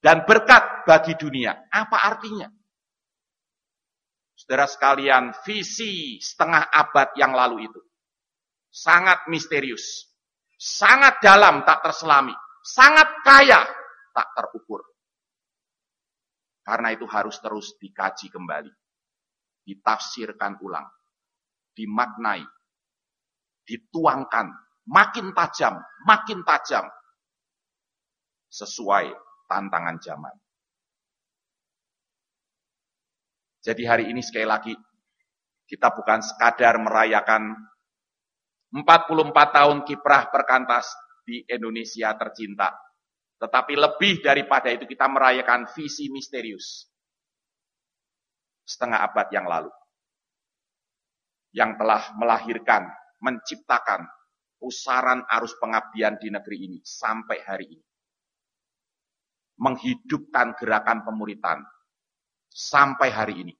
dan 0.05 0.29
berkat 0.29 0.85
bagi 0.85 1.17
dunia. 1.17 1.57
Apa 1.73 2.05
artinya? 2.05 2.53
Saudara 4.35 4.69
sekalian, 4.69 5.33
visi 5.47 6.21
setengah 6.21 6.69
abad 6.69 7.17
yang 7.17 7.33
lalu 7.33 7.71
itu 7.71 7.81
sangat 8.75 9.31
misterius, 9.31 10.11
sangat 10.59 11.23
dalam 11.23 11.63
tak 11.63 11.87
terselami, 11.87 12.35
sangat 12.67 13.23
kaya 13.23 13.63
tak 14.11 14.29
terukur. 14.35 14.83
Karena 16.67 16.91
itu 16.91 17.07
harus 17.07 17.39
terus 17.39 17.79
dikaji 17.79 18.35
kembali, 18.35 18.73
ditafsirkan 19.63 20.59
ulang, 20.59 20.91
dimaknai, 21.79 22.43
dituangkan, 23.65 24.53
makin 24.89 25.33
tajam, 25.33 25.81
makin 26.05 26.45
tajam, 26.45 26.87
sesuai 28.53 29.11
tantangan 29.51 29.99
zaman. 29.99 30.35
Jadi 33.65 33.83
hari 33.89 34.05
ini 34.13 34.21
sekali 34.21 34.45
lagi, 34.45 34.75
kita 35.65 35.91
bukan 35.97 36.21
sekadar 36.21 36.77
merayakan 36.77 37.57
44 38.75 39.33
tahun 39.33 39.79
kiprah 39.89 40.29
perkantas 40.29 40.93
di 41.25 41.41
Indonesia 41.49 42.13
tercinta. 42.15 42.75
Tetapi 43.41 43.75
lebih 43.75 44.21
daripada 44.21 44.69
itu 44.69 44.85
kita 44.85 45.09
merayakan 45.09 45.67
visi 45.73 46.13
misterius. 46.13 46.87
Setengah 48.69 49.01
abad 49.01 49.29
yang 49.33 49.47
lalu. 49.49 49.73
Yang 51.55 51.71
telah 51.81 52.03
melahirkan, 52.19 52.83
menciptakan 53.25 54.05
pusaran 54.61 55.25
arus 55.41 55.57
pengabdian 55.57 56.21
di 56.21 56.29
negeri 56.29 56.69
ini 56.69 56.79
sampai 56.85 57.39
hari 57.41 57.67
ini 57.73 57.85
menghidupkan 59.59 60.59
gerakan 60.59 61.07
pemuritan 61.07 61.63
sampai 62.51 63.09
hari 63.11 63.35
ini. 63.47 63.55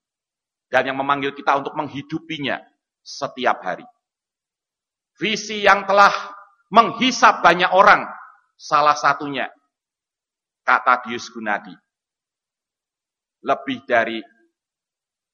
Dan 0.71 0.91
yang 0.91 0.99
memanggil 0.99 1.31
kita 1.37 1.55
untuk 1.55 1.77
menghidupinya 1.79 2.59
setiap 2.99 3.63
hari. 3.63 3.87
Visi 5.15 5.63
yang 5.63 5.87
telah 5.87 6.11
menghisap 6.75 7.39
banyak 7.39 7.71
orang, 7.71 8.03
salah 8.59 8.99
satunya 8.99 9.47
kata 10.67 11.07
Dius 11.07 11.31
Gunadi. 11.31 11.75
Lebih 13.45 13.87
dari 13.87 14.19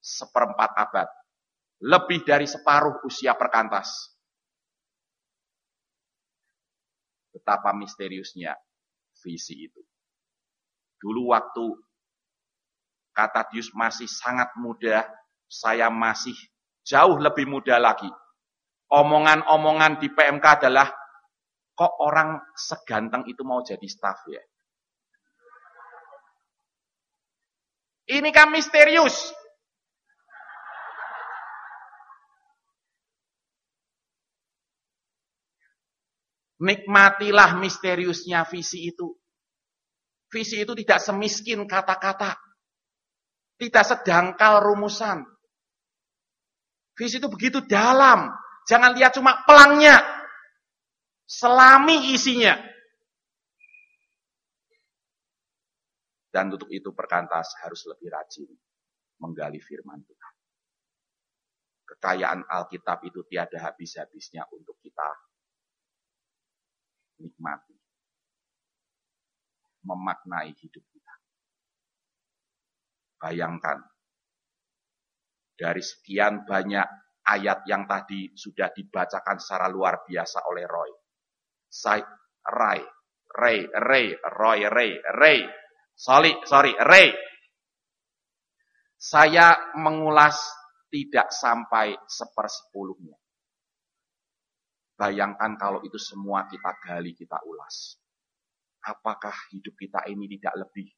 seperempat 0.03 0.71
abad, 0.77 1.09
lebih 1.89 2.21
dari 2.27 2.45
separuh 2.45 3.01
usia 3.07 3.33
perkantas. 3.39 4.13
Betapa 7.31 7.71
misteriusnya 7.75 8.55
visi 9.23 9.71
itu. 9.71 9.83
Dulu 11.01 11.33
waktu 11.33 11.65
kata 13.15 13.51
Dius 13.51 13.73
masih 13.73 14.11
sangat 14.11 14.53
muda, 14.59 15.07
saya 15.49 15.89
masih 15.89 16.35
jauh 16.85 17.17
lebih 17.19 17.47
muda 17.49 17.79
lagi. 17.81 18.09
Omongan-omongan 18.91 20.03
di 20.03 20.11
PMK 20.11 20.47
adalah, 20.61 20.91
kok 21.79 21.95
orang 22.03 22.43
seganteng 22.59 23.23
itu 23.31 23.47
mau 23.47 23.63
jadi 23.63 23.87
staff 23.87 24.27
ya? 24.27 24.43
Ini 28.11 28.27
kan 28.35 28.51
misterius. 28.51 29.31
Nikmatilah 36.61 37.57
misteriusnya 37.57 38.45
visi 38.45 38.93
itu. 38.93 39.09
Visi 40.29 40.61
itu 40.61 40.77
tidak 40.77 41.01
semiskin 41.01 41.65
kata-kata. 41.65 42.37
Tidak 43.57 43.85
sedangkal 43.85 44.61
rumusan. 44.61 45.25
Visi 46.93 47.17
itu 47.17 47.33
begitu 47.33 47.65
dalam. 47.65 48.29
Jangan 48.69 48.93
lihat 48.93 49.17
cuma 49.17 49.41
pelangnya. 49.49 50.05
Selami 51.25 52.13
isinya. 52.13 52.61
Dan 56.31 56.53
untuk 56.53 56.69
itu 56.71 56.93
perkantas 56.93 57.57
harus 57.65 57.89
lebih 57.89 58.13
rajin 58.13 58.47
menggali 59.19 59.59
firman 59.59 59.99
Tuhan. 60.05 60.35
Kekayaan 61.91 62.47
Alkitab 62.47 63.03
itu 63.03 63.27
tiada 63.27 63.59
habis-habisnya 63.59 64.47
untuk 64.55 64.79
kita 64.79 65.30
nikmati 67.21 67.77
memaknai 69.85 70.53
hidup 70.53 70.85
kita. 70.93 71.15
Bayangkan, 73.21 73.81
dari 75.61 75.85
sekian 75.85 76.49
banyak 76.49 76.89
ayat 77.29 77.69
yang 77.69 77.85
tadi 77.85 78.33
sudah 78.33 78.73
dibacakan 78.73 79.37
secara 79.37 79.69
luar 79.69 80.09
biasa 80.09 80.49
oleh 80.49 80.65
Roy. 80.65 80.93
Saya, 81.69 82.09
Ray, 82.49 82.81
Ray, 83.31 83.69
Ray, 83.69 84.17
Roy, 84.17 84.61
Ray, 84.67 84.93
Ray. 85.21 85.41
Sorry, 85.93 86.33
sorry, 86.49 86.73
Ray. 86.81 87.13
Saya 88.97 89.77
mengulas 89.77 90.41
tidak 90.89 91.29
sampai 91.29 91.93
sepersepuluhnya. 92.09 93.20
Bayangkan 95.01 95.57
kalau 95.57 95.81
itu 95.81 95.97
semua 95.97 96.45
kita 96.45 96.77
gali, 96.85 97.17
kita 97.17 97.41
ulas 97.49 97.97
apakah 98.85 99.35
hidup 99.53 99.77
kita 99.77 100.09
ini 100.09 100.25
tidak 100.37 100.55
lebih 100.67 100.89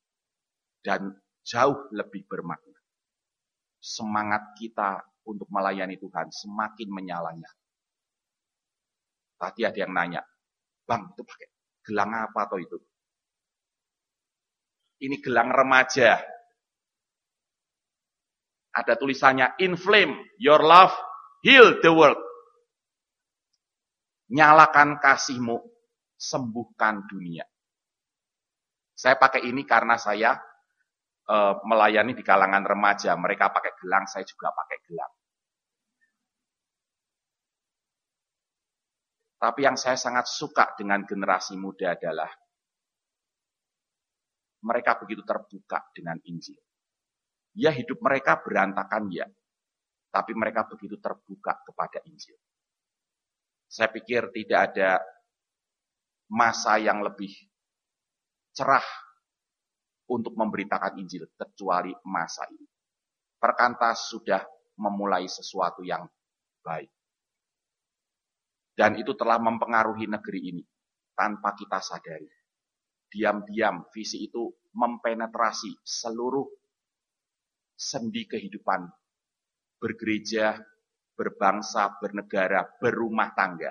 dan 0.83 1.11
jauh 1.43 1.91
lebih 1.91 2.27
bermakna. 2.31 2.79
Semangat 3.83 4.55
kita 4.55 5.03
untuk 5.27 5.51
melayani 5.51 5.99
Tuhan 5.99 6.31
semakin 6.31 6.89
menyalanya. 6.91 7.51
Tadi 9.39 9.67
ada 9.67 9.79
yang 9.79 9.91
nanya, 9.91 10.23
Bang 10.87 11.11
itu 11.11 11.23
pakai 11.27 11.49
gelang 11.83 12.15
apa 12.15 12.47
atau 12.47 12.63
itu? 12.63 12.79
Ini 15.03 15.19
gelang 15.19 15.51
remaja. 15.51 16.23
Ada 18.71 18.95
tulisannya, 18.95 19.59
inflame 19.59 20.15
your 20.39 20.63
love, 20.63 20.95
heal 21.43 21.83
the 21.83 21.91
world. 21.91 22.22
Nyalakan 24.33 24.97
kasihmu, 24.97 25.61
sembuhkan 26.17 27.05
dunia. 27.05 27.45
Saya 28.97 29.21
pakai 29.21 29.45
ini 29.45 29.67
karena 29.69 30.01
saya 30.01 30.33
e, 31.27 31.37
melayani 31.69 32.17
di 32.17 32.25
kalangan 32.25 32.65
remaja. 32.65 33.13
Mereka 33.13 33.53
pakai 33.53 33.73
gelang, 33.77 34.09
saya 34.09 34.25
juga 34.25 34.49
pakai 34.57 34.79
gelang. 34.89 35.13
Tapi 39.43 39.61
yang 39.67 39.75
saya 39.75 39.99
sangat 39.99 40.31
suka 40.31 40.71
dengan 40.79 41.03
generasi 41.03 41.59
muda 41.59 41.99
adalah 41.99 42.31
mereka 44.63 45.03
begitu 45.03 45.27
terbuka 45.27 45.91
dengan 45.91 46.15
Injil. 46.31 46.63
Ya 47.59 47.75
hidup 47.75 47.99
mereka 48.01 48.39
berantakan 48.39 49.11
ya, 49.11 49.27
tapi 50.15 50.33
mereka 50.39 50.71
begitu 50.71 50.97
terbuka 51.03 51.59
kepada 51.67 52.01
Injil. 52.07 52.39
Saya 53.73 53.89
pikir 53.89 54.29
tidak 54.37 54.61
ada 54.69 55.01
masa 56.29 56.77
yang 56.77 57.01
lebih 57.01 57.33
cerah 58.53 58.85
untuk 60.13 60.37
memberitakan 60.37 61.01
Injil 61.01 61.25
kecuali 61.33 61.97
masa 62.05 62.45
ini. 62.53 62.69
Perkantas 63.41 64.13
sudah 64.13 64.45
memulai 64.77 65.25
sesuatu 65.25 65.81
yang 65.81 66.05
baik. 66.61 66.93
Dan 68.77 69.01
itu 69.01 69.17
telah 69.17 69.41
mempengaruhi 69.41 70.05
negeri 70.05 70.41
ini 70.53 70.65
tanpa 71.17 71.57
kita 71.57 71.81
sadari 71.81 72.29
diam-diam 73.13 73.85
visi 73.93 74.25
itu 74.25 74.49
mempenetrasi 74.73 75.85
seluruh 75.85 76.49
sendi 77.77 78.25
kehidupan 78.25 78.89
bergereja, 79.77 80.57
berbangsa, 81.23 82.03
bernegara, 82.03 82.67
berumah 82.83 83.31
tangga. 83.31 83.71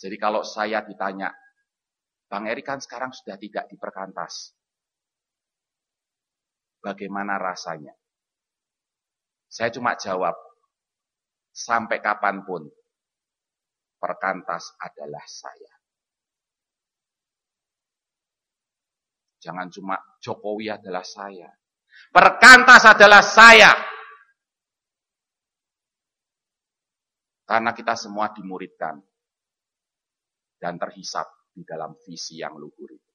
Jadi 0.00 0.16
kalau 0.16 0.40
saya 0.40 0.80
ditanya, 0.80 1.28
Bang 2.24 2.48
Eri 2.48 2.64
kan 2.64 2.80
sekarang 2.80 3.12
sudah 3.12 3.36
tidak 3.36 3.68
di 3.68 3.76
perkantas. 3.76 4.56
Bagaimana 6.80 7.36
rasanya? 7.36 7.92
Saya 9.44 9.68
cuma 9.68 9.92
jawab, 10.00 10.32
sampai 11.52 12.00
kapan 12.00 12.40
pun, 12.40 12.64
perkantas 14.00 14.72
adalah 14.80 15.26
saya. 15.28 15.74
Jangan 19.44 19.68
cuma 19.68 20.00
Jokowi 20.24 20.72
adalah 20.72 21.04
saya. 21.04 21.52
Perkantas 22.08 22.88
adalah 22.88 23.20
saya. 23.20 23.89
Karena 27.50 27.74
kita 27.74 27.98
semua 27.98 28.30
dimuridkan 28.30 28.94
dan 30.54 30.78
terhisap 30.78 31.50
di 31.50 31.66
dalam 31.66 31.98
visi 31.98 32.38
yang 32.38 32.54
luhur 32.54 32.94
itu. 32.94 33.10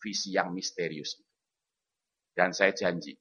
Visi 0.00 0.32
yang 0.32 0.48
misterius 0.56 1.20
itu. 1.20 1.28
Dan 2.32 2.56
saya 2.56 2.72
janji, 2.72 3.12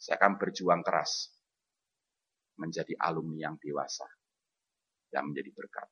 saya 0.00 0.16
akan 0.16 0.40
berjuang 0.40 0.80
keras 0.80 1.28
menjadi 2.56 2.96
alumni 3.04 3.52
yang 3.52 3.60
dewasa 3.60 4.08
dan 5.12 5.28
menjadi 5.28 5.52
berkat 5.52 5.88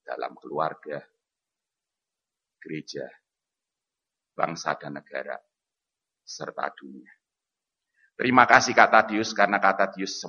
dalam 0.00 0.32
keluarga, 0.40 0.96
gereja, 2.56 3.04
bangsa 4.32 4.80
dan 4.80 4.96
negara, 4.96 5.36
serta 6.24 6.72
dunia. 6.72 7.12
Terima 8.16 8.48
kasih 8.48 8.72
Kak 8.72 8.92
Tadius 8.92 9.36
karena 9.36 9.60
Kak 9.60 9.76
Tadius 9.76 10.24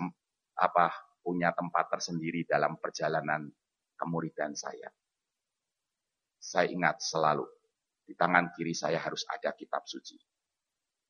apa, 0.55 1.12
punya 1.23 1.55
tempat 1.55 1.87
tersendiri 1.87 2.43
dalam 2.43 2.75
perjalanan 2.77 3.47
kemuridan 3.95 4.51
saya. 4.51 4.91
Saya 6.37 6.67
ingat 6.67 6.99
selalu, 6.99 7.47
di 8.03 8.11
tangan 8.19 8.51
kiri 8.51 8.75
saya 8.75 8.99
harus 8.99 9.23
ada 9.31 9.55
kitab 9.55 9.87
suci. 9.87 10.19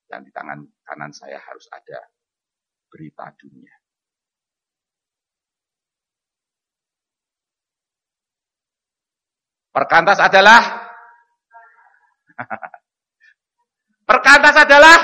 Dan 0.05 0.22
di 0.22 0.30
tangan 0.30 0.61
kanan 0.86 1.09
saya 1.09 1.41
harus 1.41 1.66
ada 1.74 1.97
berita 2.86 3.34
dunia. 3.34 3.74
Perkantas 9.74 10.22
adalah 10.22 10.61
Perkantas 14.03 14.55
adalah 14.59 14.97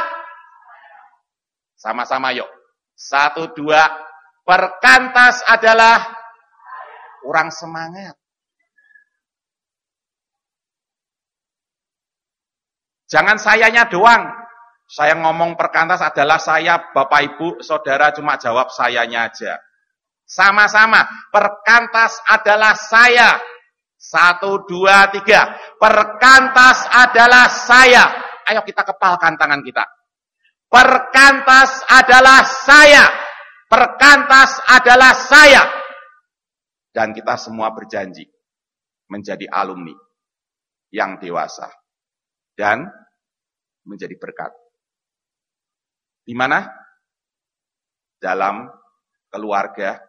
sama-sama 1.80 2.36
yuk. 2.36 2.49
Satu, 2.93 3.47
dua. 3.55 4.09
Perkantas 4.50 5.45
adalah 5.45 6.10
orang 7.22 7.54
semangat. 7.54 8.18
Jangan 13.06 13.38
sayanya 13.38 13.86
doang. 13.86 14.26
Saya 14.89 15.14
ngomong 15.22 15.54
perkantas 15.54 16.02
adalah 16.02 16.41
saya, 16.41 16.82
Bapak 16.89 17.22
Ibu, 17.30 17.62
Saudara 17.62 18.10
cuma 18.10 18.41
jawab 18.41 18.74
sayanya 18.74 19.30
aja. 19.30 19.62
Sama-sama, 20.26 21.06
perkantas 21.30 22.18
adalah 22.26 22.74
saya. 22.74 23.38
Satu, 24.02 24.66
dua, 24.66 25.14
tiga. 25.14 25.45
Perkantas 25.78 26.89
adalah 26.89 27.54
saya. 27.54 28.02
Ayo 28.50 28.66
kita 28.66 28.82
kepalkan 28.82 29.38
tangan 29.38 29.62
kita. 29.62 29.86
Perkantas 30.66 31.86
adalah 31.86 32.41
saya. 32.41 33.29
Perkantas 33.70 34.58
adalah 34.66 35.14
saya. 35.14 35.64
Dan 36.90 37.14
kita 37.14 37.38
semua 37.38 37.70
berjanji 37.70 38.26
menjadi 39.14 39.46
alumni 39.54 39.94
yang 40.90 41.22
dewasa 41.22 41.70
dan 42.58 42.90
menjadi 43.86 44.18
berkat. 44.18 44.50
Di 46.26 46.34
mana? 46.34 46.66
Dalam 48.18 48.68
keluarga, 49.30 50.02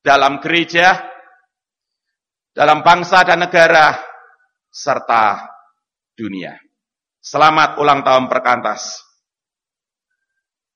dalam 0.00 0.40
gereja, 0.40 0.96
dalam 2.50 2.80
bangsa 2.80 3.20
dan 3.22 3.44
negara, 3.44 3.94
serta 4.72 5.44
dunia. 6.18 6.56
Selamat 7.20 7.78
ulang 7.78 8.02
tahun 8.02 8.26
Perkantas. 8.26 9.13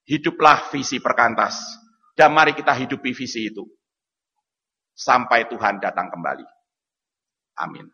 Hiduplah 0.08 0.72
visi 0.72 0.98
Perkantas. 1.04 1.60
Dan 2.16 2.34
mari 2.34 2.56
kita 2.56 2.72
hidupi 2.74 3.12
visi 3.14 3.46
itu. 3.46 3.62
Sampai 4.96 5.46
Tuhan 5.46 5.78
datang 5.78 6.10
kembali. 6.10 6.42
Amin. 7.62 7.86